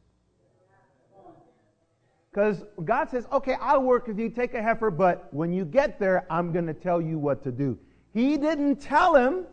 Because 2.31 2.63
God 2.83 3.09
says, 3.09 3.27
okay, 3.31 3.55
I'll 3.61 3.83
work 3.83 4.07
with 4.07 4.19
you, 4.19 4.29
take 4.29 4.53
a 4.53 4.61
heifer, 4.61 4.91
but 4.91 5.33
when 5.33 5.53
you 5.53 5.63
get 5.63 5.99
there, 5.99 6.25
I'm 6.29 6.51
going 6.51 6.67
to 6.67 6.73
tell 6.73 7.01
you 7.01 7.17
what 7.17 7.43
to 7.43 7.51
do. 7.51 7.77
He 8.13 8.37
didn't 8.37 8.77
tell 8.77 9.15
him 9.15 9.45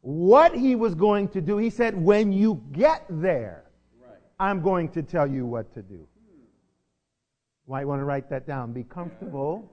what 0.00 0.56
he 0.56 0.74
was 0.74 0.94
going 0.94 1.28
to 1.28 1.40
do. 1.40 1.58
He 1.58 1.70
said, 1.70 1.96
when 2.00 2.32
you 2.32 2.62
get 2.72 3.04
there. 3.08 3.69
I'm 4.40 4.62
going 4.62 4.88
to 4.92 5.02
tell 5.02 5.26
you 5.26 5.44
what 5.44 5.72
to 5.74 5.82
do. 5.82 6.08
Might 7.68 7.84
want 7.84 8.00
to 8.00 8.04
write 8.04 8.30
that 8.30 8.46
down. 8.46 8.72
Be 8.72 8.82
comfortable 8.82 9.70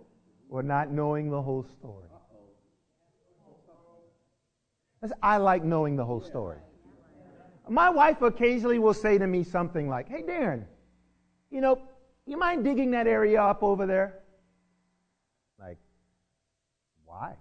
with 0.49 0.65
not 0.65 0.91
knowing 0.91 1.31
the 1.31 1.41
whole 1.41 1.63
story. 1.63 2.03
I 5.23 5.37
like 5.37 5.63
knowing 5.63 5.95
the 5.95 6.03
whole 6.03 6.19
story. 6.19 6.57
My 7.69 7.89
wife 7.89 8.21
occasionally 8.21 8.77
will 8.77 8.93
say 8.93 9.17
to 9.17 9.25
me 9.25 9.43
something 9.43 9.87
like, 9.87 10.09
Hey, 10.09 10.21
Darren, 10.21 10.65
you 11.49 11.61
know, 11.61 11.81
you 12.25 12.37
mind 12.37 12.65
digging 12.65 12.91
that 12.91 13.07
area 13.07 13.41
up 13.41 13.63
over 13.63 13.85
there? 13.85 14.19
Like, 15.59 15.77
why? 17.05 17.35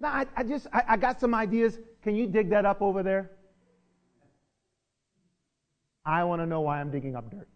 No, 0.00 0.08
I, 0.08 0.26
I 0.36 0.42
just, 0.42 0.66
I, 0.72 0.82
I 0.88 0.96
got 0.98 1.18
some 1.18 1.34
ideas. 1.34 1.78
Can 2.02 2.14
you 2.14 2.26
dig 2.26 2.50
that 2.50 2.66
up 2.66 2.82
over 2.82 3.02
there? 3.02 3.30
I 6.06 6.22
want 6.22 6.40
to 6.40 6.46
know 6.46 6.60
why 6.60 6.80
I'm 6.80 6.90
digging 6.90 7.16
up 7.16 7.28
dirt. 7.30 7.48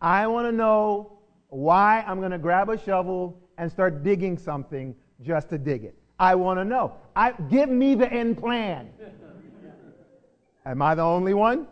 I 0.00 0.26
want 0.28 0.46
to 0.46 0.52
know 0.52 1.18
why 1.48 2.04
I'm 2.06 2.20
going 2.20 2.30
to 2.30 2.38
grab 2.38 2.70
a 2.70 2.78
shovel 2.78 3.36
and 3.58 3.70
start 3.70 4.02
digging 4.04 4.38
something 4.38 4.94
just 5.22 5.50
to 5.50 5.58
dig 5.58 5.84
it. 5.84 5.94
I 6.18 6.36
want 6.36 6.60
to 6.60 6.64
know. 6.64 6.94
I, 7.16 7.32
give 7.50 7.68
me 7.68 7.94
the 7.96 8.10
end 8.10 8.38
plan. 8.38 8.90
Am 10.64 10.80
I 10.80 10.94
the 10.94 11.02
only 11.02 11.34
one? 11.34 11.66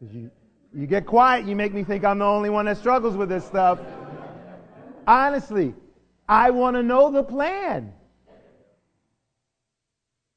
You, 0.00 0.30
you 0.74 0.86
get 0.86 1.06
quiet, 1.06 1.46
you 1.46 1.54
make 1.54 1.72
me 1.72 1.84
think 1.84 2.04
I'm 2.04 2.18
the 2.18 2.24
only 2.24 2.50
one 2.50 2.64
that 2.66 2.76
struggles 2.76 3.16
with 3.16 3.28
this 3.28 3.46
stuff. 3.46 3.78
Honestly, 5.06 5.74
I 6.28 6.50
want 6.50 6.76
to 6.76 6.82
know 6.82 7.12
the 7.12 7.22
plan. 7.22 7.92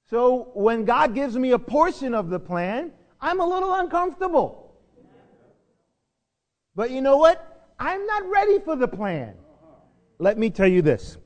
So 0.10 0.52
when 0.54 0.86
God 0.86 1.16
gives 1.16 1.36
me 1.36 1.52
a 1.52 1.60
portion 1.60 2.14
of 2.14 2.30
the 2.30 2.40
plan, 2.40 2.92
I'm 3.20 3.40
a 3.40 3.46
little 3.46 3.74
uncomfortable. 3.74 4.74
But 6.76 6.92
you 6.92 7.02
know 7.02 7.18
what? 7.18 7.74
I'm 7.80 8.06
not 8.06 8.30
ready 8.30 8.60
for 8.60 8.76
the 8.76 8.88
plan. 8.88 9.34
Let 10.20 10.38
me 10.38 10.50
tell 10.50 10.68
you 10.68 10.82
this. 10.82 11.18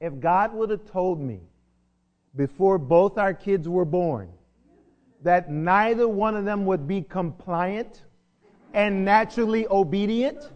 If 0.00 0.18
God 0.18 0.52
would 0.54 0.70
have 0.70 0.84
told 0.90 1.20
me 1.20 1.40
before 2.36 2.78
both 2.78 3.18
our 3.18 3.34
kids 3.34 3.68
were 3.68 3.84
born 3.84 4.30
that 5.22 5.50
neither 5.50 6.08
one 6.08 6.36
of 6.36 6.44
them 6.44 6.64
would 6.64 6.88
be 6.88 7.02
compliant 7.02 8.02
and 8.72 9.04
naturally 9.04 9.66
obedient, 9.68 10.50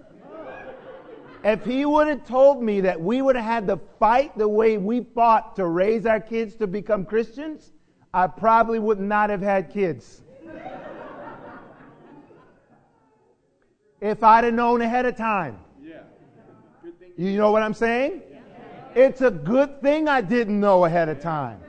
if 1.45 1.65
he 1.65 1.85
would 1.85 2.09
have 2.09 2.27
told 2.27 2.63
me 2.63 2.81
that 2.81 3.01
we 3.01 3.21
would 3.21 3.37
have 3.37 3.45
had 3.45 3.67
to 3.69 3.79
fight 3.99 4.37
the 4.37 4.49
way 4.49 4.79
we 4.79 5.01
fought 5.15 5.55
to 5.57 5.67
raise 5.67 6.07
our 6.07 6.21
kids 6.21 6.55
to 6.57 6.67
become 6.67 7.05
Christians, 7.05 7.73
I 8.15 8.27
probably 8.27 8.79
would 8.79 8.99
not 8.99 9.29
have 9.29 9.43
had 9.43 9.71
kids. 9.71 10.23
if 14.01 14.23
I'd 14.23 14.45
have 14.45 14.55
known 14.55 14.83
ahead 14.83 15.07
of 15.07 15.17
time. 15.17 15.59
You 17.17 17.37
know 17.37 17.53
what 17.53 17.63
I'm 17.63 17.75
saying? 17.75 18.23
It's 18.95 19.21
a 19.21 19.31
good 19.31 19.81
thing 19.81 20.09
I 20.09 20.21
didn't 20.21 20.59
know 20.59 20.85
ahead 20.85 21.09
of 21.09 21.21
time. 21.21 21.61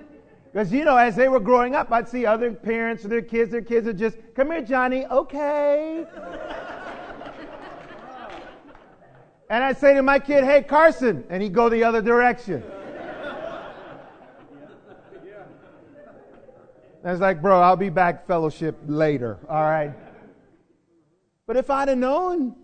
Because, 0.51 0.71
you 0.71 0.85
know, 0.85 0.95
as 0.95 1.15
they 1.15 1.27
were 1.27 1.39
growing 1.39 1.75
up, 1.75 1.91
I'd 1.91 2.07
see 2.07 2.25
other 2.25 2.51
parents 2.51 3.03
or 3.03 3.09
their 3.09 3.21
kids, 3.21 3.51
their 3.51 3.61
kids 3.61 3.87
would 3.87 3.97
just, 3.97 4.17
come 4.35 4.51
here, 4.51 4.61
Johnny, 4.61 5.05
okay. 5.05 6.05
And 9.49 9.63
I'd 9.63 9.77
say 9.77 9.93
to 9.93 10.01
my 10.01 10.19
kid, 10.19 10.43
hey, 10.43 10.63
Carson, 10.63 11.23
and 11.29 11.41
he'd 11.41 11.53
go 11.53 11.69
the 11.69 11.83
other 11.83 12.01
direction. 12.01 12.63
And 17.03 17.11
it's 17.11 17.21
like, 17.21 17.39
bro, 17.39 17.61
I'll 17.61 17.75
be 17.75 17.89
back 17.89 18.25
fellowship 18.25 18.75
later, 18.87 19.37
all 19.47 19.61
right? 19.61 19.93
But 21.45 21.55
if 21.55 21.69
I'd 21.69 21.87
have 21.87 21.99
known, 21.99 22.55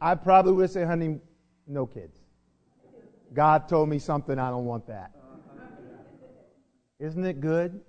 I 0.00 0.14
probably 0.14 0.52
would 0.52 0.70
say, 0.70 0.84
honey, 0.84 1.18
no 1.66 1.84
kids. 1.84 2.18
God 3.34 3.68
told 3.68 3.90
me 3.90 3.98
something, 3.98 4.38
I 4.38 4.48
don't 4.48 4.64
want 4.64 4.86
that. 4.86 5.10
Isn't 6.98 7.24
it 7.26 7.42
good? 7.42 7.80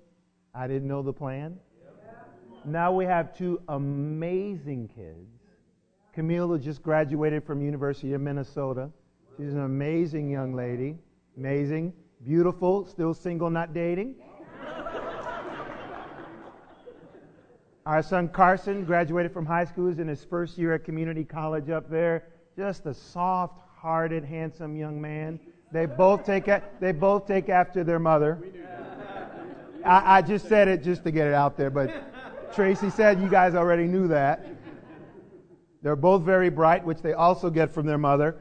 I 0.54 0.66
didn't 0.66 0.86
know 0.86 1.00
the 1.00 1.14
plan. 1.14 1.58
Now 2.66 2.92
we 2.92 3.06
have 3.06 3.34
two 3.34 3.62
amazing 3.68 4.88
kids. 4.94 5.41
Camila 6.16 6.60
just 6.60 6.82
graduated 6.82 7.42
from 7.44 7.62
University 7.62 8.12
of 8.12 8.20
Minnesota. 8.20 8.90
She's 9.38 9.54
an 9.54 9.64
amazing 9.64 10.28
young 10.28 10.54
lady. 10.54 10.98
Amazing. 11.38 11.94
Beautiful. 12.22 12.84
Still 12.86 13.14
single, 13.14 13.48
not 13.48 13.72
dating. 13.72 14.16
Our 17.86 18.02
son 18.02 18.28
Carson 18.28 18.84
graduated 18.84 19.32
from 19.32 19.46
high 19.46 19.64
school, 19.64 19.88
is 19.88 19.98
in 19.98 20.06
his 20.06 20.22
first 20.22 20.58
year 20.58 20.74
at 20.74 20.84
community 20.84 21.24
college 21.24 21.70
up 21.70 21.88
there. 21.88 22.24
Just 22.56 22.84
a 22.84 22.92
soft 22.92 23.58
hearted, 23.74 24.22
handsome 24.22 24.76
young 24.76 25.00
man. 25.00 25.40
They 25.72 25.86
both 25.86 26.26
take, 26.26 26.46
a, 26.48 26.62
they 26.78 26.92
both 26.92 27.26
take 27.26 27.48
after 27.48 27.82
their 27.82 27.98
mother. 27.98 28.38
I, 29.82 30.18
I 30.18 30.22
just 30.22 30.46
said 30.46 30.68
it 30.68 30.84
just 30.84 31.04
to 31.04 31.10
get 31.10 31.26
it 31.26 31.32
out 31.34 31.56
there, 31.56 31.70
but 31.70 32.52
Tracy 32.54 32.90
said 32.90 33.18
you 33.18 33.30
guys 33.30 33.54
already 33.54 33.86
knew 33.86 34.06
that. 34.08 34.46
They're 35.82 35.96
both 35.96 36.22
very 36.22 36.48
bright, 36.48 36.84
which 36.84 37.02
they 37.02 37.12
also 37.12 37.50
get 37.50 37.72
from 37.72 37.86
their 37.86 37.98
mother. 37.98 38.36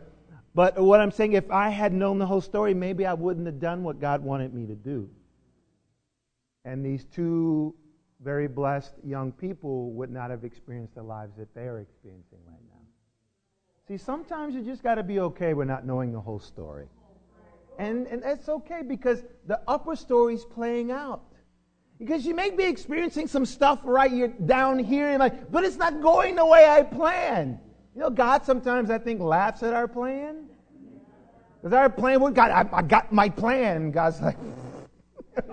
But 0.54 0.80
what 0.80 1.00
I'm 1.00 1.12
saying, 1.12 1.34
if 1.34 1.50
I 1.50 1.70
had 1.70 1.94
known 1.94 2.20
the 2.20 2.26
whole 2.26 2.42
story, 2.42 2.74
maybe 2.74 3.06
I 3.06 3.14
wouldn't 3.14 3.46
have 3.46 3.60
done 3.60 3.84
what 3.84 4.00
God 4.00 4.24
wanted 4.24 4.54
me 4.54 4.68
to 4.68 4.76
do. 4.76 5.10
And 6.66 6.86
these 6.86 7.06
two 7.06 7.74
very 8.24 8.48
blessed 8.48 8.94
young 9.04 9.32
people 9.32 9.92
would 9.94 10.12
not 10.12 10.30
have 10.30 10.44
experienced 10.44 10.96
the 10.96 11.04
lives 11.04 11.36
that 11.38 11.54
they 11.56 11.62
are 11.62 11.80
experiencing 11.80 12.38
right 12.48 12.60
now. 12.70 12.82
See, 13.88 13.98
sometimes 13.98 14.54
you 14.54 14.62
just 14.62 14.84
got 14.84 14.96
to 14.96 15.04
be 15.04 15.20
okay 15.20 15.54
with 15.54 15.68
not 15.68 15.86
knowing 15.86 16.12
the 16.12 16.22
whole 16.22 16.40
story. 16.40 16.88
And, 17.80 18.06
and 18.08 18.22
that's 18.22 18.48
okay 18.48 18.84
because 18.88 19.24
the 19.48 19.60
upper 19.68 19.96
story 19.96 20.36
is 20.36 20.46
playing 20.46 20.92
out. 20.92 21.24
Because 22.02 22.26
you 22.26 22.34
may 22.34 22.50
be 22.50 22.64
experiencing 22.64 23.28
some 23.28 23.46
stuff 23.46 23.82
right 23.84 24.48
down 24.48 24.80
here, 24.80 25.10
and 25.10 25.20
like, 25.20 25.52
but 25.52 25.64
it's 25.64 25.76
not 25.76 26.02
going 26.02 26.34
the 26.34 26.44
way 26.44 26.68
I 26.68 26.82
planned. 26.82 27.60
You 27.94 28.02
know, 28.02 28.10
God 28.10 28.44
sometimes 28.44 28.90
I 28.90 28.98
think 28.98 29.22
laughs 29.22 29.62
at 29.62 29.76
our 29.76 29.88
plan. 29.88 30.48
Because 31.62 31.74
our 31.74 31.92
plan, 31.92 32.20
well, 32.20 32.32
God, 32.32 32.50
I, 32.50 32.68
I 32.76 32.82
got 32.82 33.14
my 33.14 33.30
plan. 33.30 33.76
And 33.78 33.94
God's 33.94 34.20
like, 34.20 34.38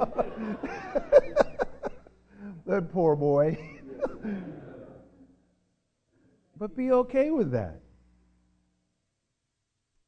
that 2.65 2.91
poor 2.93 3.15
boy. 3.15 3.59
but 6.57 6.75
be 6.75 6.93
okay 6.93 7.31
with 7.31 7.51
that. 7.51 7.83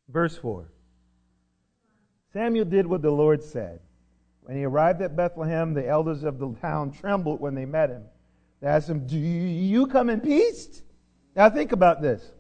Verse 0.08 0.38
4. 0.38 0.72
Samuel 2.32 2.64
did 2.64 2.86
what 2.86 3.02
the 3.02 3.10
Lord 3.10 3.44
said. 3.44 3.80
When 4.50 4.58
he 4.58 4.64
arrived 4.64 5.00
at 5.00 5.14
Bethlehem, 5.14 5.74
the 5.74 5.86
elders 5.86 6.24
of 6.24 6.40
the 6.40 6.52
town 6.54 6.90
trembled 6.90 7.40
when 7.40 7.54
they 7.54 7.66
met 7.66 7.88
him. 7.88 8.02
They 8.60 8.66
asked 8.66 8.88
him, 8.88 9.06
Do 9.06 9.16
you 9.16 9.86
come 9.86 10.10
in 10.10 10.20
peace? 10.20 10.82
Now 11.36 11.50
think 11.50 11.70
about 11.70 12.02
this. 12.02 12.32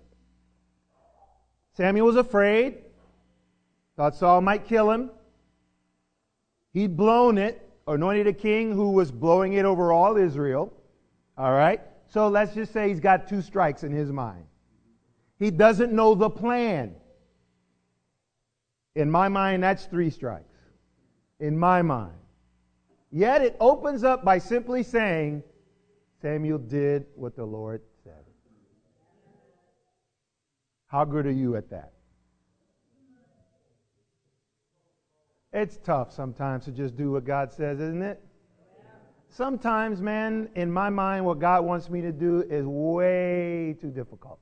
Samuel 1.74 2.06
was 2.06 2.16
afraid, 2.16 2.78
thought 3.96 4.16
Saul 4.16 4.40
might 4.40 4.66
kill 4.66 4.90
him. 4.90 5.12
He'd 6.72 6.96
blown 6.96 7.38
it 7.38 7.64
anointed 7.86 8.26
a 8.26 8.32
king 8.32 8.72
who 8.72 8.90
was 8.90 9.12
blowing 9.12 9.52
it 9.52 9.64
over 9.64 9.92
all 9.92 10.16
Israel. 10.16 10.72
All 11.38 11.52
right? 11.52 11.80
So 12.08 12.26
let's 12.26 12.52
just 12.54 12.72
say 12.72 12.88
he's 12.88 12.98
got 12.98 13.28
two 13.28 13.40
strikes 13.40 13.84
in 13.84 13.92
his 13.92 14.10
mind. 14.10 14.46
He 15.38 15.52
doesn't 15.52 15.92
know 15.92 16.16
the 16.16 16.28
plan. 16.28 16.96
In 18.96 19.08
my 19.08 19.28
mind, 19.28 19.62
that's 19.62 19.84
three 19.84 20.10
strikes. 20.10 20.49
In 21.40 21.58
my 21.58 21.82
mind. 21.82 22.12
Yet 23.10 23.42
it 23.42 23.56
opens 23.58 24.04
up 24.04 24.24
by 24.24 24.38
simply 24.38 24.82
saying, 24.82 25.42
Samuel 26.22 26.58
did 26.58 27.06
what 27.16 27.34
the 27.34 27.44
Lord 27.44 27.82
said. 28.04 28.24
How 30.86 31.04
good 31.04 31.26
are 31.26 31.32
you 31.32 31.56
at 31.56 31.70
that? 31.70 31.92
It's 35.52 35.78
tough 35.78 36.12
sometimes 36.12 36.66
to 36.66 36.70
just 36.70 36.96
do 36.96 37.12
what 37.12 37.24
God 37.24 37.50
says, 37.50 37.80
isn't 37.80 38.02
it? 38.02 38.22
Sometimes, 39.28 40.00
man, 40.00 40.48
in 40.54 40.70
my 40.70 40.90
mind, 40.90 41.24
what 41.24 41.38
God 41.38 41.64
wants 41.64 41.88
me 41.88 42.00
to 42.02 42.12
do 42.12 42.42
is 42.48 42.66
way 42.66 43.76
too 43.80 43.90
difficult. 43.90 44.40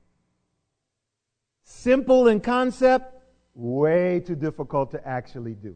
Simple 1.63 2.27
in 2.27 2.39
concept, 2.39 3.15
way 3.53 4.19
too 4.19 4.35
difficult 4.35 4.91
to 4.91 5.07
actually 5.07 5.53
do. 5.53 5.75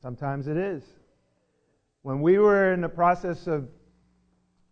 Sometimes 0.00 0.46
it 0.46 0.56
is. 0.56 0.82
When 2.02 2.22
we 2.22 2.38
were 2.38 2.72
in 2.72 2.80
the 2.80 2.88
process 2.88 3.46
of 3.46 3.68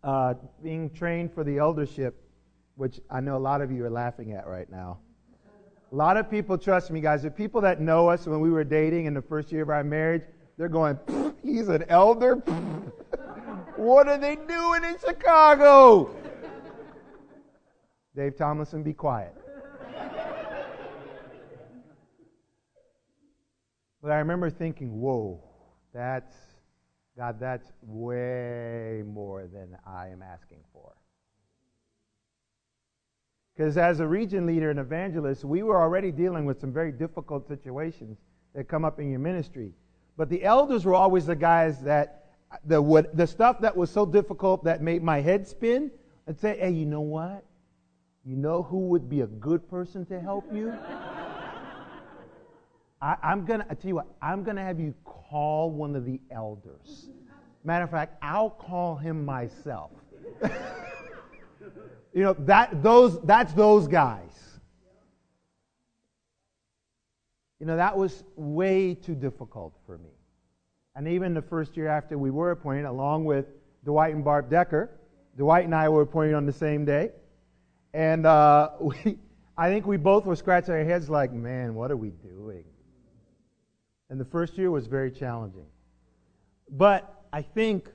uh, 0.03 0.35
being 0.63 0.89
trained 0.89 1.33
for 1.33 1.43
the 1.43 1.57
eldership, 1.57 2.23
which 2.75 3.01
I 3.09 3.19
know 3.19 3.35
a 3.35 3.39
lot 3.39 3.61
of 3.61 3.71
you 3.71 3.83
are 3.85 3.89
laughing 3.89 4.31
at 4.31 4.47
right 4.47 4.69
now. 4.71 4.99
A 5.91 5.95
lot 5.95 6.17
of 6.17 6.29
people, 6.29 6.57
trust 6.57 6.91
me, 6.91 7.01
guys, 7.01 7.23
the 7.23 7.31
people 7.31 7.61
that 7.61 7.81
know 7.81 8.07
us 8.07 8.25
when 8.25 8.39
we 8.39 8.49
were 8.49 8.63
dating 8.63 9.05
in 9.05 9.13
the 9.13 9.21
first 9.21 9.51
year 9.51 9.63
of 9.63 9.69
our 9.69 9.83
marriage, 9.83 10.23
they're 10.57 10.69
going, 10.69 10.97
he's 11.43 11.67
an 11.67 11.83
elder? 11.89 12.35
what 13.75 14.07
are 14.07 14.17
they 14.17 14.35
doing 14.35 14.83
in 14.83 14.95
Chicago? 14.99 16.15
Dave 18.15 18.37
Tomlinson, 18.37 18.83
be 18.83 18.93
quiet. 18.93 19.35
But 24.01 24.11
I 24.11 24.17
remember 24.17 24.49
thinking, 24.49 24.99
whoa, 24.99 25.43
that's, 25.93 26.33
God, 27.17 27.39
that's 27.39 27.71
way 27.81 29.03
more 29.05 29.47
than 29.47 29.77
I 29.85 30.09
am 30.09 30.21
asking 30.21 30.59
for. 30.71 30.93
Because 33.55 33.75
as 33.77 33.99
a 33.99 34.07
region 34.07 34.45
leader 34.45 34.69
and 34.69 34.79
evangelist, 34.79 35.43
we 35.43 35.63
were 35.63 35.81
already 35.81 36.11
dealing 36.11 36.45
with 36.45 36.61
some 36.61 36.71
very 36.71 36.91
difficult 36.91 37.47
situations 37.47 38.19
that 38.53 38.67
come 38.67 38.85
up 38.85 38.99
in 38.99 39.09
your 39.09 39.19
ministry. 39.19 39.73
But 40.15 40.29
the 40.29 40.43
elders 40.43 40.85
were 40.85 40.93
always 40.93 41.25
the 41.25 41.35
guys 41.35 41.81
that 41.81 42.25
the 42.65 42.81
what, 42.81 43.15
the 43.17 43.27
stuff 43.27 43.59
that 43.61 43.75
was 43.75 43.89
so 43.89 44.05
difficult 44.05 44.63
that 44.63 44.81
made 44.81 45.03
my 45.03 45.21
head 45.21 45.47
spin. 45.47 45.91
I'd 46.27 46.39
say, 46.39 46.57
"Hey, 46.57 46.71
you 46.71 46.85
know 46.85 47.01
what? 47.01 47.43
You 48.23 48.35
know 48.35 48.63
who 48.63 48.87
would 48.89 49.09
be 49.09 49.21
a 49.21 49.27
good 49.27 49.69
person 49.69 50.05
to 50.05 50.19
help 50.19 50.45
you? 50.53 50.73
I, 53.01 53.15
I'm 53.21 53.45
gonna 53.45 53.65
tell 53.65 53.87
you 53.87 53.95
what. 53.95 54.07
I'm 54.21 54.43
gonna 54.43 54.63
have 54.63 54.79
you 54.79 54.93
call 55.03 55.71
one 55.71 55.95
of 55.95 56.05
the 56.05 56.19
elders. 56.31 57.09
Matter 57.63 57.83
of 57.83 57.91
fact, 57.91 58.17
I'll 58.21 58.49
call 58.49 58.95
him 58.95 59.25
myself." 59.25 59.91
You 62.17 62.23
know, 62.23 62.35
that, 62.39 62.81
those, 62.81 63.21
that's 63.21 63.53
those 63.53 63.87
guys. 63.87 64.59
You 67.59 67.67
know, 67.67 67.77
that 67.77 67.95
was 67.95 68.23
way 68.35 68.95
too 68.95 69.13
difficult 69.13 69.75
for 69.85 69.99
me. 69.99 70.09
And 70.95 71.07
even 71.07 71.35
the 71.35 71.43
first 71.43 71.77
year 71.77 71.87
after 71.87 72.17
we 72.17 72.31
were 72.31 72.49
appointed, 72.49 72.85
along 72.85 73.25
with 73.25 73.45
Dwight 73.85 74.15
and 74.15 74.23
Barb 74.23 74.49
Decker, 74.49 74.89
Dwight 75.37 75.65
and 75.65 75.75
I 75.75 75.89
were 75.89 76.01
appointed 76.01 76.33
on 76.33 76.47
the 76.47 76.53
same 76.53 76.85
day. 76.85 77.11
And 77.93 78.25
uh, 78.25 78.71
we, 78.79 79.19
I 79.55 79.69
think 79.69 79.85
we 79.85 79.97
both 79.97 80.25
were 80.25 80.35
scratching 80.35 80.73
our 80.73 80.83
heads 80.83 81.11
like, 81.11 81.31
man, 81.31 81.75
what 81.75 81.91
are 81.91 81.97
we 81.97 82.09
doing? 82.09 82.63
And 84.09 84.19
the 84.19 84.25
first 84.25 84.57
year 84.57 84.71
was 84.71 84.87
very 84.87 85.11
challenging. 85.11 85.65
But 86.69 87.25
I 87.33 87.41
think 87.41 87.89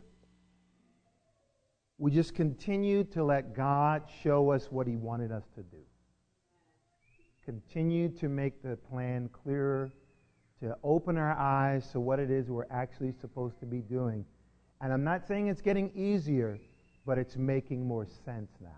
we 1.98 2.10
just 2.10 2.34
continued 2.34 3.12
to 3.12 3.24
let 3.24 3.54
God 3.54 4.02
show 4.22 4.50
us 4.50 4.66
what 4.70 4.86
He 4.86 4.96
wanted 4.96 5.32
us 5.32 5.44
to 5.54 5.62
do. 5.62 5.78
Continue 7.44 8.08
to 8.08 8.28
make 8.28 8.62
the 8.62 8.76
plan 8.76 9.28
clearer, 9.32 9.92
to 10.60 10.76
open 10.84 11.16
our 11.16 11.36
eyes 11.36 11.88
to 11.92 12.00
what 12.00 12.20
it 12.20 12.30
is 12.30 12.48
we're 12.48 12.66
actually 12.70 13.12
supposed 13.20 13.58
to 13.60 13.66
be 13.66 13.80
doing. 13.80 14.24
And 14.80 14.92
I'm 14.92 15.04
not 15.04 15.26
saying 15.26 15.48
it's 15.48 15.60
getting 15.60 15.90
easier, 15.94 16.58
but 17.04 17.18
it's 17.18 17.36
making 17.36 17.86
more 17.86 18.06
sense 18.24 18.50
now. 18.60 18.68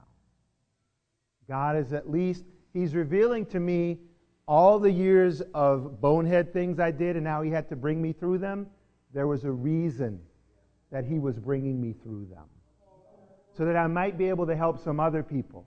God 1.49 1.77
is 1.77 1.93
at 1.93 2.11
least, 2.11 2.45
He's 2.73 2.95
revealing 2.95 3.47
to 3.47 3.61
me 3.61 3.99
all 4.47 4.79
the 4.79 4.91
years 4.91 5.43
of 5.55 6.01
bonehead 6.01 6.53
things 6.53 6.79
I 6.79 6.91
did 6.91 7.17
and 7.17 7.27
how 7.27 7.43
He 7.43 7.51
had 7.51 7.69
to 7.71 7.77
bring 7.77 8.01
me 8.01 8.13
through 8.13 8.39
them. 8.39 8.67
There 9.13 9.27
was 9.27 9.45
a 9.45 9.51
reason 9.51 10.21
that 10.91 11.05
He 11.05 11.19
was 11.19 11.39
bringing 11.39 11.81
me 11.81 11.95
through 12.03 12.27
them 12.27 12.45
so 13.57 13.65
that 13.65 13.77
I 13.77 13.87
might 13.87 14.19
be 14.19 14.29
able 14.29 14.47
to 14.47 14.57
help 14.57 14.83
some 14.83 14.99
other 14.99 15.23
people 15.23 15.67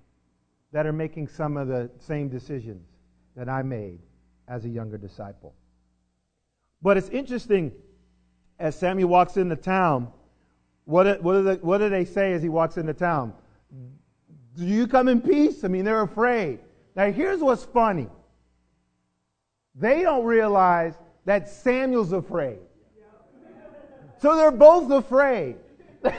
that 0.71 0.85
are 0.85 0.93
making 0.93 1.27
some 1.27 1.57
of 1.57 1.67
the 1.67 1.89
same 1.99 2.27
decisions 2.27 2.85
that 3.35 3.47
I 3.47 3.61
made 3.61 3.99
as 4.47 4.65
a 4.65 4.69
younger 4.69 4.97
disciple. 4.97 5.55
But 6.81 6.97
it's 6.97 7.09
interesting 7.09 7.71
as 8.59 8.77
Samuel 8.77 9.09
walks 9.09 9.37
into 9.37 9.55
town, 9.55 10.11
what, 10.85 11.21
what, 11.21 11.63
what 11.63 11.77
do 11.79 11.89
they 11.89 12.05
say 12.05 12.33
as 12.33 12.41
he 12.41 12.49
walks 12.49 12.77
into 12.77 12.93
town? 12.93 13.33
Do 14.55 14.65
you 14.65 14.87
come 14.87 15.07
in 15.07 15.21
peace? 15.21 15.63
I 15.63 15.67
mean, 15.67 15.85
they're 15.85 16.01
afraid. 16.01 16.59
Now, 16.95 17.11
here's 17.11 17.39
what's 17.39 17.63
funny 17.65 18.09
they 19.79 20.01
don't 20.01 20.25
realize 20.25 20.95
that 21.25 21.49
Samuel's 21.49 22.13
afraid. 22.13 22.59
So 24.19 24.35
they're 24.35 24.51
both 24.51 24.91
afraid. 24.91 25.57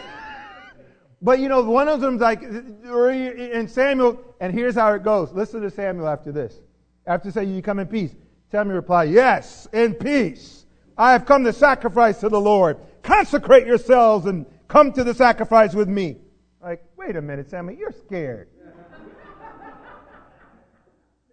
But 1.20 1.40
you 1.40 1.48
know, 1.48 1.62
one 1.62 1.88
of 1.88 2.00
them's 2.00 2.20
like, 2.20 2.42
and 2.42 3.70
Samuel, 3.70 4.20
and 4.40 4.54
here's 4.54 4.74
how 4.74 4.92
it 4.94 5.02
goes. 5.02 5.32
Listen 5.32 5.60
to 5.62 5.70
Samuel 5.70 6.08
after 6.08 6.30
this. 6.30 6.60
After 7.06 7.30
saying, 7.30 7.54
You 7.54 7.62
come 7.62 7.78
in 7.80 7.88
peace. 7.88 8.14
Samuel 8.50 8.76
replied, 8.76 9.10
Yes, 9.10 9.66
in 9.72 9.94
peace. 9.94 10.66
I 10.96 11.12
have 11.12 11.26
come 11.26 11.44
to 11.44 11.52
sacrifice 11.52 12.18
to 12.20 12.28
the 12.28 12.40
Lord. 12.40 12.78
Consecrate 13.02 13.66
yourselves 13.66 14.26
and 14.26 14.46
come 14.66 14.92
to 14.92 15.04
the 15.04 15.14
sacrifice 15.14 15.74
with 15.74 15.88
me. 15.88 16.16
Like, 16.62 16.84
wait 16.96 17.16
a 17.16 17.22
minute, 17.22 17.50
Samuel, 17.50 17.78
you're 17.78 17.92
scared. 17.92 18.48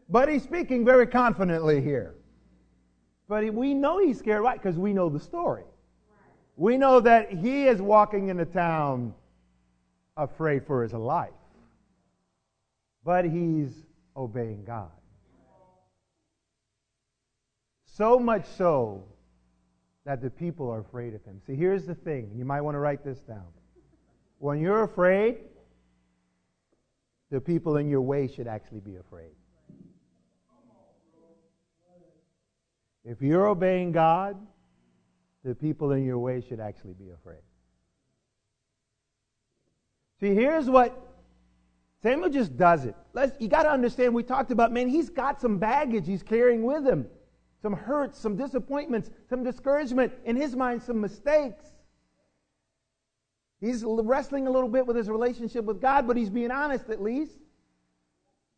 But 0.10 0.30
he's 0.30 0.44
speaking 0.44 0.86
very 0.86 1.08
confidently 1.08 1.82
here. 1.82 2.16
But 3.28 3.54
we 3.54 3.74
know 3.74 4.00
he's 4.00 4.20
scared, 4.20 4.42
right? 4.42 4.62
Because 4.62 4.78
we 4.78 4.94
know 4.94 5.10
the 5.10 5.20
story. 5.20 5.64
We 6.58 6.78
know 6.78 7.00
that 7.00 7.32
he 7.32 7.68
is 7.68 7.82
walking 7.82 8.30
into 8.30 8.46
town 8.46 9.14
afraid 10.16 10.66
for 10.66 10.84
his 10.84 10.94
life. 10.94 11.32
But 13.04 13.26
he's 13.26 13.72
obeying 14.16 14.64
God. 14.66 14.92
So 17.86 18.20
much 18.20 18.46
so 18.58 19.04
that 20.06 20.22
the 20.22 20.30
people 20.30 20.70
are 20.70 20.80
afraid 20.80 21.16
of 21.16 21.24
him. 21.24 21.42
See, 21.48 21.56
here's 21.56 21.86
the 21.86 21.96
thing. 21.96 22.32
You 22.36 22.46
might 22.46 22.62
want 22.62 22.76
to 22.76 22.80
write 22.80 23.04
this 23.04 23.20
down. 23.20 23.48
When 24.40 24.60
you're 24.60 24.84
afraid, 24.84 25.38
the 27.32 27.42
people 27.42 27.78
in 27.78 27.90
your 27.90 28.02
way 28.02 28.28
should 28.28 28.48
actually 28.48 28.82
be 28.82 28.98
afraid. 28.98 29.32
If 33.06 33.22
you're 33.22 33.48
obeying 33.48 33.92
God, 33.92 34.36
the 35.44 35.56
people 35.56 35.92
in 35.92 36.04
your 36.04 36.18
way 36.18 36.42
should 36.42 36.60
actually 36.60 36.94
be 36.94 37.12
afraid. 37.12 37.42
See, 40.20 40.34
here's 40.34 40.70
what 40.70 41.00
Samuel 42.02 42.30
just 42.30 42.58
does 42.58 42.86
it. 42.86 42.96
Let's, 43.14 43.40
you 43.40 43.48
got 43.48 43.64
to 43.64 43.72
understand, 43.72 44.14
we 44.14 44.24
talked 44.24 44.52
about, 44.52 44.74
man, 44.74 44.90
he's 44.90 45.10
got 45.10 45.40
some 45.40 45.60
baggage 45.60 46.08
he's 46.08 46.24
carrying 46.24 46.64
with 46.64 46.86
him 46.86 47.08
some 47.66 47.74
hurts, 47.74 48.20
some 48.20 48.36
disappointments, 48.36 49.10
some 49.28 49.44
discouragement, 49.44 50.14
in 50.24 50.36
his 50.36 50.56
mind, 50.56 50.84
some 50.84 51.02
mistakes. 51.02 51.66
He's 53.60 53.84
wrestling 53.84 54.46
a 54.46 54.52
little 54.52 54.70
bit 54.70 54.86
with 54.86 54.96
his 54.96 55.10
relationship 55.10 55.66
with 55.66 55.82
God, 55.82 56.06
but 56.06 56.16
he's 56.16 56.30
being 56.30 56.52
honest 56.52 56.92
at 56.92 57.02
least. 57.02 57.40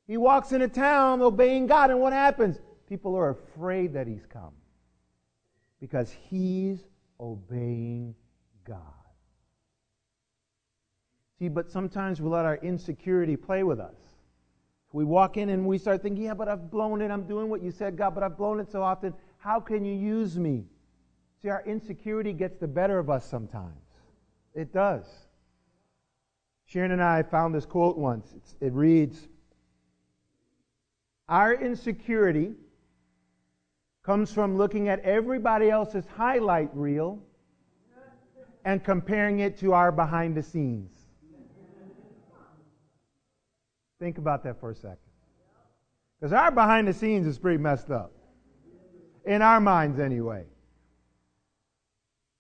He 0.08 0.18
walks 0.18 0.52
into 0.52 0.68
town 0.68 1.22
obeying 1.22 1.68
God, 1.68 1.90
and 1.90 2.02
what 2.02 2.12
happens? 2.12 2.60
People 2.88 3.16
are 3.16 3.30
afraid 3.30 3.94
that 3.94 4.08
he's 4.08 4.26
come 4.26 4.54
because 5.80 6.16
he's 6.30 6.80
obeying 7.20 8.16
God. 8.66 8.82
See, 11.40 11.50
but 11.50 11.70
sometimes 11.70 12.22
we 12.22 12.30
let 12.30 12.46
our 12.46 12.58
insecurity 12.58 13.36
play 13.36 13.64
with 13.64 13.80
us. 13.80 13.96
We 14.94 15.04
walk 15.04 15.38
in 15.38 15.50
and 15.50 15.68
we 15.68 15.78
start 15.78 16.02
thinking, 16.02 16.24
yeah, 16.24 16.34
but 16.34 16.48
I've 16.48 16.72
blown 16.72 17.02
it. 17.02 17.12
I'm 17.12 17.28
doing 17.28 17.50
what 17.50 17.62
you 17.62 17.72
said, 17.72 17.98
God, 17.98 18.16
but 18.16 18.24
I've 18.24 18.38
blown 18.38 18.60
it 18.60 18.72
so 18.72 18.82
often. 18.82 19.14
How 19.38 19.60
can 19.60 19.86
you 19.86 19.94
use 19.94 20.40
me? 20.40 20.66
See, 21.42 21.50
our 21.50 21.64
insecurity 21.66 22.34
gets 22.34 22.58
the 22.58 22.68
better 22.68 22.98
of 22.98 23.10
us 23.10 23.30
sometimes. 23.30 23.84
It 24.56 24.74
does. 24.74 25.06
Sharon 26.66 26.92
and 26.92 27.04
I 27.04 27.22
found 27.24 27.54
this 27.54 27.66
quote 27.66 27.98
once. 27.98 28.34
It's, 28.36 28.56
it 28.60 28.74
reads 28.74 29.28
Our 31.30 31.54
insecurity 31.54 32.56
comes 34.08 34.32
from 34.32 34.56
looking 34.56 34.88
at 34.88 35.02
everybody 35.02 35.70
else's 35.70 36.06
highlight 36.16 36.70
reel 36.74 37.20
and 38.64 38.82
comparing 38.82 39.40
it 39.40 39.58
to 39.60 39.74
our 39.74 39.92
behind 39.92 40.34
the 40.34 40.42
scenes. 40.42 40.98
Think 44.00 44.18
about 44.18 44.46
that 44.46 44.62
for 44.62 44.72
a 44.72 44.76
second. 44.76 44.98
Because 46.18 46.32
our 46.32 46.52
behind 46.52 46.88
the 46.88 46.94
scenes 46.94 47.28
is 47.28 47.38
pretty 47.38 47.58
messed 47.58 47.92
up. 47.92 48.14
In 49.26 49.42
our 49.42 49.60
minds, 49.60 50.00
anyway. 50.00 50.46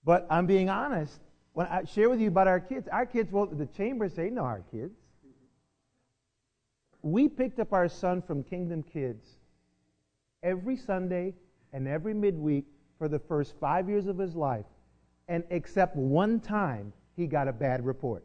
But 0.05 0.25
I'm 0.29 0.45
being 0.45 0.69
honest. 0.69 1.19
When 1.51 1.67
I 1.67 1.83
share 1.83 2.09
with 2.09 2.21
you 2.21 2.29
about 2.29 2.47
our 2.47 2.61
kids, 2.61 2.87
our 2.87 3.05
kids, 3.05 3.29
well, 3.29 3.45
the 3.45 3.65
chambers, 3.65 4.13
they 4.13 4.29
know 4.29 4.43
our 4.43 4.63
kids. 4.71 4.95
we 7.01 7.27
picked 7.27 7.59
up 7.59 7.73
our 7.73 7.89
son 7.89 8.21
from 8.21 8.41
Kingdom 8.41 8.83
Kids 8.83 9.27
every 10.41 10.77
Sunday 10.77 11.33
and 11.77 11.87
every 11.87 12.15
midweek 12.15 12.65
for 12.97 13.07
the 13.07 13.19
first 13.19 13.53
five 13.59 13.87
years 13.87 14.07
of 14.07 14.17
his 14.17 14.35
life, 14.35 14.65
and 15.27 15.43
except 15.51 15.95
one 15.95 16.39
time, 16.39 16.91
he 17.15 17.27
got 17.27 17.47
a 17.47 17.53
bad 17.53 17.85
report. 17.85 18.23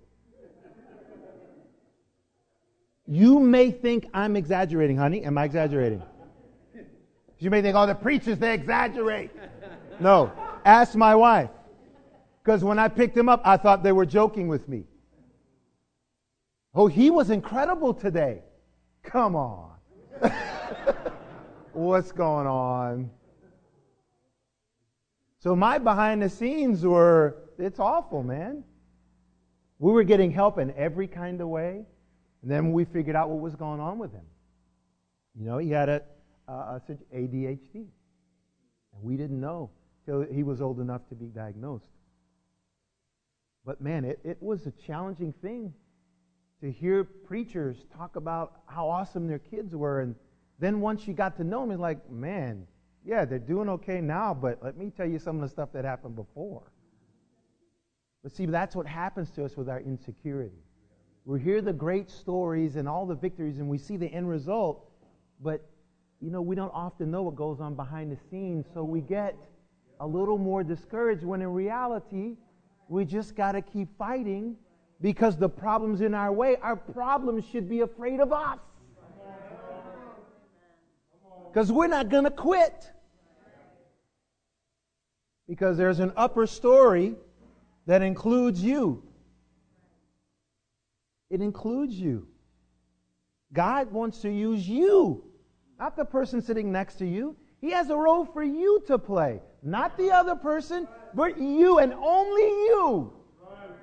You 3.07 3.39
may 3.41 3.71
think 3.71 4.07
I'm 4.15 4.37
exaggerating, 4.37 4.97
honey. 4.97 5.23
Am 5.25 5.37
I 5.37 5.45
exaggerating? 5.45 6.03
You 7.41 7.51
may 7.51 7.61
think, 7.61 7.77
oh, 7.77 7.87
the 7.87 7.95
preachers, 7.95 8.39
they 8.39 8.55
exaggerate. 8.55 9.31
No. 10.01 10.33
Ask 10.65 10.95
my 10.95 11.15
wife. 11.15 11.51
Because 12.43 12.65
when 12.65 12.79
I 12.79 12.89
picked 12.89 13.15
him 13.15 13.29
up, 13.29 13.43
I 13.45 13.59
thought 13.59 13.83
they 13.83 13.93
were 13.93 14.07
joking 14.07 14.49
with 14.49 14.67
me. 14.67 14.85
Oh, 16.75 16.87
he 16.87 17.11
was 17.11 17.29
incredible 17.29 17.93
today. 17.93 18.45
Come 19.03 19.37
on. 19.37 19.75
What's 21.75 22.13
going 22.13 22.47
on? 22.47 23.11
So 25.43 25.57
my 25.57 25.79
behind 25.79 26.23
the 26.23 26.29
scenes 26.29 26.87
were, 26.87 27.37
it's 27.59 27.81
awful, 27.81 28.23
man. 28.23 28.63
We 29.81 29.91
were 29.91 30.05
getting 30.05 30.31
help 30.31 30.57
in 30.57 30.73
every 30.77 31.09
kind 31.09 31.41
of 31.41 31.49
way. 31.49 31.85
And 32.43 32.51
then 32.51 32.73
we 32.73 32.85
figured 32.85 33.17
out 33.17 33.29
what 33.29 33.41
was 33.41 33.57
going 33.57 33.81
on 33.81 33.99
with 33.99 34.13
him. 34.13 34.25
You 35.35 35.45
know, 35.45 35.59
he 35.59 35.71
had 35.71 35.89
a, 35.89 36.03
a, 36.47 36.53
a 36.53 36.81
ADHD. 37.13 37.75
And 37.75 39.03
we 39.03 39.17
didn't 39.17 39.41
know 39.41 39.71
till 40.07 40.23
he 40.23 40.45
was 40.45 40.63
old 40.63 40.79
enough 40.79 41.09
to 41.09 41.17
be 41.17 41.27
diagnosed. 41.27 41.91
But 43.67 43.81
man, 43.81 44.05
it, 44.05 44.21
it 44.23 44.41
was 44.41 44.69
a 44.69 44.73
challenging 44.87 45.35
thing 45.43 45.75
to 46.61 46.71
hear 46.71 47.03
preachers 47.03 47.79
talk 47.97 48.15
about 48.15 48.61
how 48.67 48.89
awesome 48.89 49.27
their 49.27 49.41
kids 49.41 49.75
were. 49.75 50.03
And 50.03 50.15
then 50.61 50.81
once 50.81 51.09
you 51.09 51.15
got 51.15 51.37
to 51.39 51.43
know 51.43 51.63
them, 51.63 51.73
it's 51.73 51.81
like, 51.81 52.09
man, 52.09 52.69
yeah, 53.05 53.25
they're 53.25 53.39
doing 53.39 53.69
okay 53.69 54.01
now, 54.01 54.33
but 54.35 54.59
let 54.63 54.77
me 54.77 54.91
tell 54.97 55.07
you 55.07 55.19
some 55.19 55.37
of 55.37 55.43
the 55.43 55.49
stuff 55.49 55.71
that 55.73 55.85
happened 55.85 56.17
before. 56.17 56.63
But 58.23 58.33
see, 58.33 58.47
that's 58.47 58.77
what 58.77 58.87
happens 58.87 59.31
to 59.33 59.45
us 59.45 59.57
with 59.57 59.69
our 59.69 59.81
insecurity. 59.81 60.63
We 61.25 61.41
hear 61.41 61.61
the 61.61 61.73
great 61.73 62.11
stories 62.11 62.77
and 62.77 62.89
all 62.89 63.07
the 63.07 63.15
victories, 63.15 63.59
and 63.59 63.69
we 63.69 63.79
see 63.79 63.97
the 63.97 64.07
end 64.07 64.29
result, 64.29 64.89
but 65.41 65.69
you 66.21 66.31
know, 66.31 66.41
we 66.41 66.55
don't 66.55 66.73
often 66.73 67.11
know 67.11 67.23
what 67.23 67.35
goes 67.35 67.61
on 67.61 67.75
behind 67.75 68.13
the 68.13 68.19
scenes, 68.31 68.67
so 68.73 68.85
we 68.85 69.01
get 69.01 69.37
a 69.99 70.07
little 70.07 70.39
more 70.39 70.63
discouraged 70.63 71.25
when 71.25 71.43
in 71.43 71.53
reality, 71.53 72.37
we 72.89 73.05
just 73.05 73.35
got 73.35 73.53
to 73.53 73.63
keep 73.63 73.89
fighting 73.99 74.57
because 75.01 75.37
the 75.37 75.49
problem's 75.49 76.01
in 76.01 76.15
our 76.15 76.33
way. 76.33 76.57
Our 76.63 76.77
problems 76.77 77.45
should 77.51 77.69
be 77.69 77.81
afraid 77.81 78.21
of 78.21 78.33
us. 78.33 78.59
Because 81.53 81.71
we're 81.71 81.89
not 81.89 82.09
going 82.09 82.25
to 82.25 82.31
quit. 82.31 82.91
Because 85.47 85.77
there's 85.77 86.01
an 86.01 86.13
upper 86.17 86.47
story 86.47 87.15
that 87.87 88.01
includes 88.01 88.63
you. 88.63 89.03
It 91.29 91.43
includes 91.43 91.95
you. 91.95 92.27
God 93.53 93.93
wants 93.93 94.23
to 94.23 94.31
use 94.31 94.67
you, 94.67 95.25
not 95.79 95.95
the 95.95 96.07
person 96.07 96.41
sitting 96.41 96.73
next 96.73 96.95
to 96.97 97.07
you. 97.07 97.37
He 97.61 97.71
has 97.73 97.91
a 97.91 97.97
role 97.97 98.25
for 98.25 98.43
you 98.43 98.83
to 98.87 98.99
play, 98.99 99.43
not 99.63 99.99
the 99.99 100.11
other 100.11 100.35
person, 100.35 100.89
but 101.13 101.39
you 101.39 101.79
and 101.81 101.93
only 101.93 102.43
you. 102.43 103.13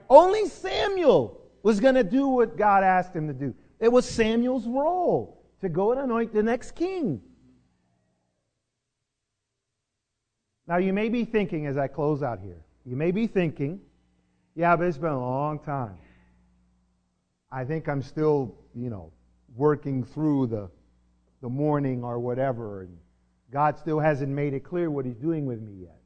Only 0.10 0.48
Samuel 0.48 1.40
was 1.62 1.80
going 1.80 1.96
to 1.96 2.04
do 2.04 2.28
what 2.28 2.58
God 2.58 2.84
asked 2.84 3.16
him 3.16 3.28
to 3.28 3.34
do. 3.34 3.54
It 3.80 3.92
was 3.92 4.10
Samuel's 4.10 4.66
role 4.66 5.44
to 5.62 5.70
go 5.70 5.92
and 5.92 6.02
anoint 6.02 6.34
the 6.34 6.42
next 6.42 6.72
king. 6.72 7.22
Now, 10.70 10.78
you 10.78 10.94
may 10.94 11.10
be 11.10 11.26
thinking 11.26 11.66
as 11.66 11.78
I 11.78 11.88
close 11.88 12.22
out 12.22 12.40
here, 12.40 12.64
you 12.86 12.96
may 12.96 13.10
be 13.10 13.26
thinking, 13.26 13.82
yeah, 14.56 14.76
but 14.76 14.86
it's 14.86 15.00
been 15.00 15.10
a 15.10 15.20
long 15.20 15.58
time. 15.58 15.98
I 17.52 17.66
think 17.66 17.90
I'm 17.90 18.04
still, 18.04 18.56
you 18.76 18.92
know, 18.92 19.12
working 19.56 20.04
through 20.04 20.46
the, 20.46 20.70
the 21.42 21.50
mourning 21.50 22.04
or 22.04 22.20
whatever, 22.20 22.84
and 22.84 22.96
God 23.52 23.80
still 23.80 24.00
hasn't 24.00 24.30
made 24.30 24.54
it 24.54 24.60
clear 24.60 24.92
what 24.92 25.06
He's 25.06 25.16
doing 25.16 25.48
with 25.48 25.60
me 25.60 25.74
yet. 25.82 25.98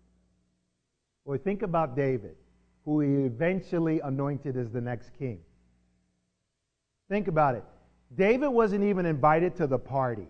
Or 1.25 1.37
think 1.37 1.61
about 1.61 1.93
David, 1.93 2.37
who 2.85 3.01
He 3.01 3.25
eventually 3.25 3.99
anointed 3.99 4.55
as 4.55 4.71
the 4.71 4.79
next 4.79 5.11
king. 5.19 5.41
Think 7.09 7.27
about 7.27 7.55
it. 7.55 7.65
David 8.15 8.47
wasn't 8.47 8.85
even 8.85 9.05
invited 9.05 9.57
to 9.57 9.67
the 9.67 9.77
party. 9.77 10.29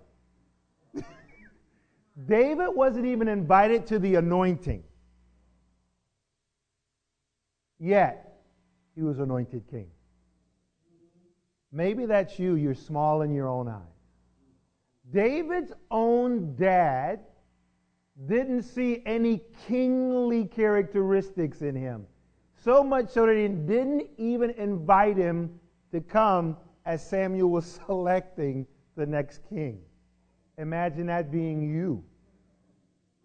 David 2.25 2.69
wasn't 2.69 3.05
even 3.05 3.27
invited 3.27 3.87
to 3.87 3.99
the 3.99 4.15
anointing. 4.15 4.83
Yet, 7.79 8.39
he 8.95 9.01
was 9.01 9.19
anointed 9.19 9.63
king. 9.69 9.87
Maybe 11.71 12.05
that's 12.05 12.37
you. 12.37 12.55
You're 12.55 12.75
small 12.75 13.23
in 13.23 13.33
your 13.33 13.47
own 13.47 13.67
eyes. 13.67 13.81
David's 15.11 15.73
own 15.91 16.55
dad 16.55 17.19
didn't 18.27 18.63
see 18.63 19.01
any 19.05 19.41
kingly 19.67 20.45
characteristics 20.45 21.61
in 21.61 21.75
him. 21.75 22.05
So 22.63 22.83
much 22.83 23.09
so 23.09 23.25
that 23.25 23.35
he 23.35 23.47
didn't 23.47 24.07
even 24.17 24.51
invite 24.51 25.17
him 25.17 25.59
to 25.91 25.99
come 25.99 26.55
as 26.85 27.05
Samuel 27.05 27.49
was 27.49 27.65
selecting 27.85 28.67
the 28.95 29.05
next 29.05 29.41
king. 29.49 29.79
Imagine 30.57 31.07
that 31.07 31.31
being 31.31 31.61
you. 31.61 32.03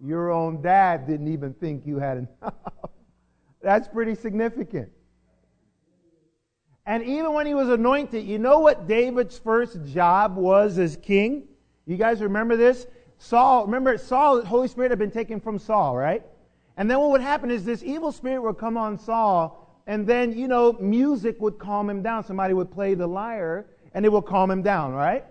Your 0.01 0.31
own 0.31 0.63
dad 0.63 1.07
didn't 1.07 1.29
even 1.33 1.55
think 1.55 1.87
you 1.87 1.99
had 1.99 2.19
enough. 2.19 2.55
That's 3.63 3.89
pretty 3.89 4.15
significant. 4.15 4.91
And 6.87 7.03
even 7.03 7.35
when 7.35 7.47
he 7.47 7.55
was 7.55 7.69
anointed, 7.69 8.25
you 8.25 8.39
know 8.39 8.61
what 8.61 8.87
David's 8.87 9.39
first 9.39 9.85
job 9.85 10.37
was 10.37 10.79
as 10.79 10.97
king? 10.97 11.49
You 11.85 11.97
guys 11.97 12.23
remember 12.23 12.57
this? 12.57 12.87
Saul, 13.19 13.67
remember 13.67 13.99
Saul, 13.99 14.41
the 14.41 14.47
Holy 14.47 14.69
Spirit 14.69 14.91
had 14.91 14.99
been 14.99 15.11
taken 15.11 15.41
from 15.41 15.59
Saul, 15.59 15.97
right? 15.97 16.23
And 16.77 16.89
then 16.89 17.01
what 17.01 17.11
would 17.11 17.21
happen 17.21 17.51
is 17.51 17.65
this 17.65 17.83
evil 17.83 18.13
spirit 18.13 18.41
would 18.41 18.57
come 18.57 18.77
on 18.77 18.99
Saul, 18.99 19.83
and 19.87 20.07
then, 20.07 20.33
you 20.33 20.47
know, 20.47 20.75
music 20.75 21.41
would 21.41 21.59
calm 21.59 21.91
him 21.91 22.03
down. 22.03 22.23
Somebody 22.23 22.55
would 22.55 22.71
play 22.71 22.95
the 22.95 23.07
lyre, 23.07 23.67
and 23.93 24.07
it 24.07 24.13
would 24.13 24.27
calm 24.27 24.51
him 24.51 24.63
down, 24.63 24.93
right? 24.93 25.25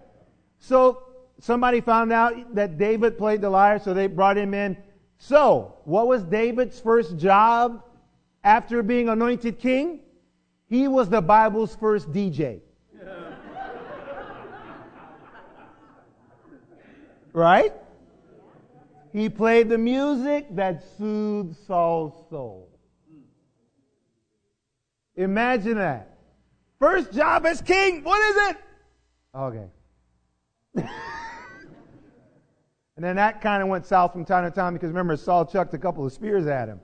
So 0.59 1.06
somebody 1.39 1.81
found 1.81 2.11
out 2.11 2.55
that 2.55 2.77
David 2.77 3.17
played 3.17 3.41
the 3.41 3.49
lyre, 3.49 3.79
so 3.79 3.93
they 3.93 4.07
brought 4.07 4.37
him 4.37 4.53
in. 4.53 4.77
So, 5.17 5.77
what 5.85 6.07
was 6.07 6.23
David's 6.23 6.79
first 6.79 7.17
job 7.17 7.83
after 8.43 8.83
being 8.83 9.09
anointed 9.09 9.59
king? 9.59 10.01
He 10.67 10.87
was 10.87 11.09
the 11.09 11.21
Bible's 11.21 11.75
first 11.75 12.11
DJ. 12.11 12.61
right? 17.33 17.73
He 19.13 19.29
played 19.29 19.69
the 19.69 19.77
music 19.77 20.55
that 20.55 20.83
soothed 20.97 21.55
Saul's 21.65 22.29
soul. 22.29 22.69
Imagine 25.15 25.77
that. 25.77 26.17
First 26.79 27.11
job 27.11 27.45
as 27.47 27.61
king. 27.61 28.03
What 28.03 28.19
is 28.29 28.35
it? 28.51 28.57
Okay. 29.35 29.67
and 32.97 33.05
then 33.05 33.15
that 33.15 33.41
kind 33.41 33.61
of 33.61 33.69
went 33.69 33.85
south 33.85 34.11
from 34.11 34.25
time 34.25 34.43
to 34.43 34.49
time 34.49 34.73
because 34.73 34.89
remember, 34.89 35.15
Saul 35.15 35.45
chucked 35.45 35.73
a 35.75 35.77
couple 35.77 36.03
of 36.03 36.11
spears 36.11 36.47
at 36.47 36.67
him. 36.67 36.81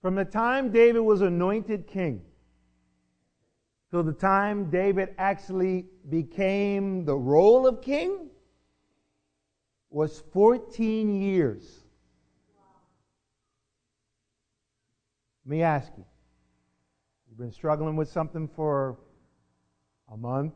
From 0.00 0.14
the 0.14 0.24
time 0.24 0.70
David 0.70 1.00
was 1.00 1.20
anointed 1.20 1.86
king 1.86 2.22
till 3.90 4.02
the 4.02 4.12
time 4.12 4.70
David 4.70 5.10
actually 5.18 5.86
became 6.08 7.04
the 7.04 7.14
role 7.14 7.66
of 7.66 7.82
king 7.82 8.30
was 9.90 10.22
14 10.32 11.20
years. 11.20 11.84
Let 15.44 15.50
me 15.50 15.62
ask 15.62 15.92
you. 15.98 16.04
You've 17.28 17.38
been 17.38 17.52
struggling 17.52 17.94
with 17.94 18.08
something 18.08 18.48
for 18.48 18.96
a 20.10 20.16
month? 20.16 20.54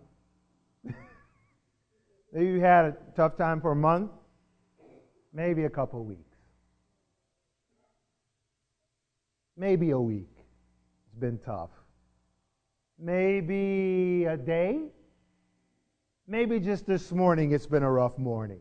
Maybe 2.32 2.46
you 2.46 2.60
had 2.60 2.84
a 2.84 2.96
tough 3.16 3.36
time 3.36 3.60
for 3.60 3.72
a 3.72 3.76
month, 3.76 4.12
maybe 5.32 5.64
a 5.64 5.70
couple 5.70 6.00
of 6.00 6.06
weeks. 6.06 6.36
Maybe 9.56 9.90
a 9.90 10.00
week. 10.00 10.30
It's 11.06 11.18
been 11.18 11.38
tough. 11.38 11.70
Maybe 12.98 14.26
a 14.26 14.36
day. 14.36 14.80
Maybe 16.28 16.60
just 16.60 16.86
this 16.86 17.10
morning 17.10 17.52
it's 17.52 17.66
been 17.66 17.82
a 17.82 17.90
rough 17.90 18.16
morning. 18.16 18.60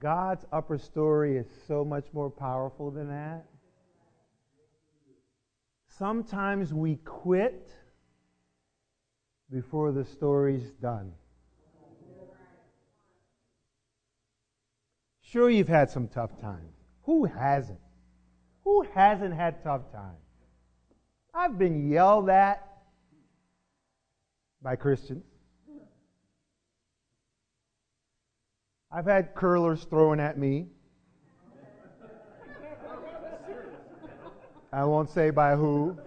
God's 0.00 0.44
upper 0.52 0.78
story 0.78 1.36
is 1.36 1.46
so 1.66 1.84
much 1.84 2.06
more 2.12 2.30
powerful 2.30 2.90
than 2.90 3.08
that. 3.08 3.44
Sometimes 5.88 6.74
we 6.74 6.96
quit 6.96 7.70
before 9.50 9.92
the 9.92 10.04
story's 10.04 10.70
done. 10.82 11.12
Sure, 15.20 15.50
you've 15.50 15.68
had 15.68 15.90
some 15.90 16.08
tough 16.08 16.40
times. 16.40 16.72
Who 17.02 17.24
hasn't? 17.24 17.80
Who 18.64 18.86
hasn't 18.94 19.34
had 19.34 19.62
tough 19.62 19.92
times? 19.92 20.18
I've 21.34 21.58
been 21.58 21.90
yelled 21.90 22.30
at 22.30 22.66
by 24.62 24.76
Christians. 24.76 25.24
I've 28.90 29.06
had 29.06 29.34
curlers 29.34 29.84
thrown 29.84 30.20
at 30.20 30.38
me. 30.38 30.68
I 34.72 34.84
won't 34.84 35.10
say 35.10 35.30
by 35.30 35.54
who. 35.54 35.98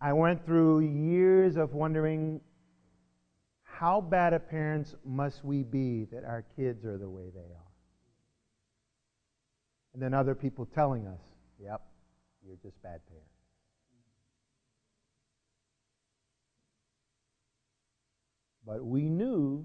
I 0.00 0.12
went 0.12 0.44
through 0.46 0.80
years 0.80 1.56
of 1.56 1.74
wondering 1.74 2.40
how 3.62 4.00
bad 4.00 4.32
of 4.32 4.48
parents 4.48 4.94
must 5.04 5.44
we 5.44 5.62
be 5.62 6.04
that 6.12 6.24
our 6.24 6.44
kids 6.56 6.84
are 6.84 6.98
the 6.98 7.08
way 7.08 7.30
they 7.34 7.40
are? 7.40 7.72
And 9.94 10.02
then 10.02 10.14
other 10.14 10.34
people 10.34 10.66
telling 10.66 11.06
us, 11.06 11.20
yep, 11.60 11.82
you're 12.46 12.56
just 12.62 12.80
bad 12.82 13.00
parents. 13.08 13.28
But 18.64 18.84
we 18.84 19.08
knew 19.08 19.64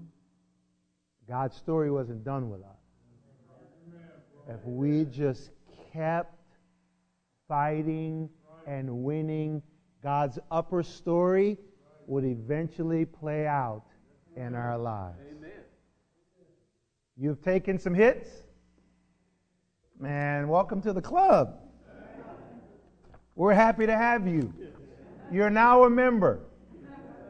God's 1.28 1.56
story 1.56 1.90
wasn't 1.90 2.24
done 2.24 2.50
with 2.50 2.62
us. 2.62 2.84
If 4.48 4.64
we 4.64 5.04
just 5.04 5.50
kept 5.92 6.34
fighting 7.46 8.28
and 8.66 9.04
winning, 9.04 9.62
God's 10.04 10.38
upper 10.50 10.82
story 10.82 11.56
would 12.06 12.24
eventually 12.24 13.06
play 13.06 13.46
out 13.46 13.84
in 14.36 14.54
our 14.54 14.76
lives. 14.76 15.16
You've 17.16 17.40
taken 17.40 17.78
some 17.78 17.94
hits? 17.94 18.28
Man, 19.98 20.48
welcome 20.48 20.82
to 20.82 20.92
the 20.92 21.00
club. 21.00 21.58
We're 23.34 23.54
happy 23.54 23.86
to 23.86 23.96
have 23.96 24.28
you. 24.28 24.52
You're 25.32 25.48
now 25.48 25.84
a 25.84 25.90
member 25.90 26.40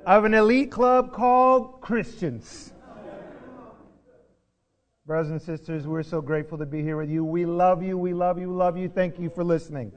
of 0.04 0.24
an 0.24 0.34
elite 0.34 0.72
club 0.72 1.12
called 1.12 1.80
Christians. 1.80 2.72
Brothers 5.06 5.30
and 5.30 5.40
sisters, 5.40 5.86
we're 5.86 6.02
so 6.02 6.20
grateful 6.20 6.58
to 6.58 6.66
be 6.66 6.82
here 6.82 6.96
with 6.96 7.08
you. 7.08 7.24
We 7.24 7.46
love 7.46 7.84
you. 7.84 7.96
We 7.96 8.14
love 8.14 8.36
you. 8.36 8.52
Love 8.52 8.76
you. 8.76 8.88
Thank 8.88 9.20
you 9.20 9.30
for 9.30 9.44
listening. 9.44 9.92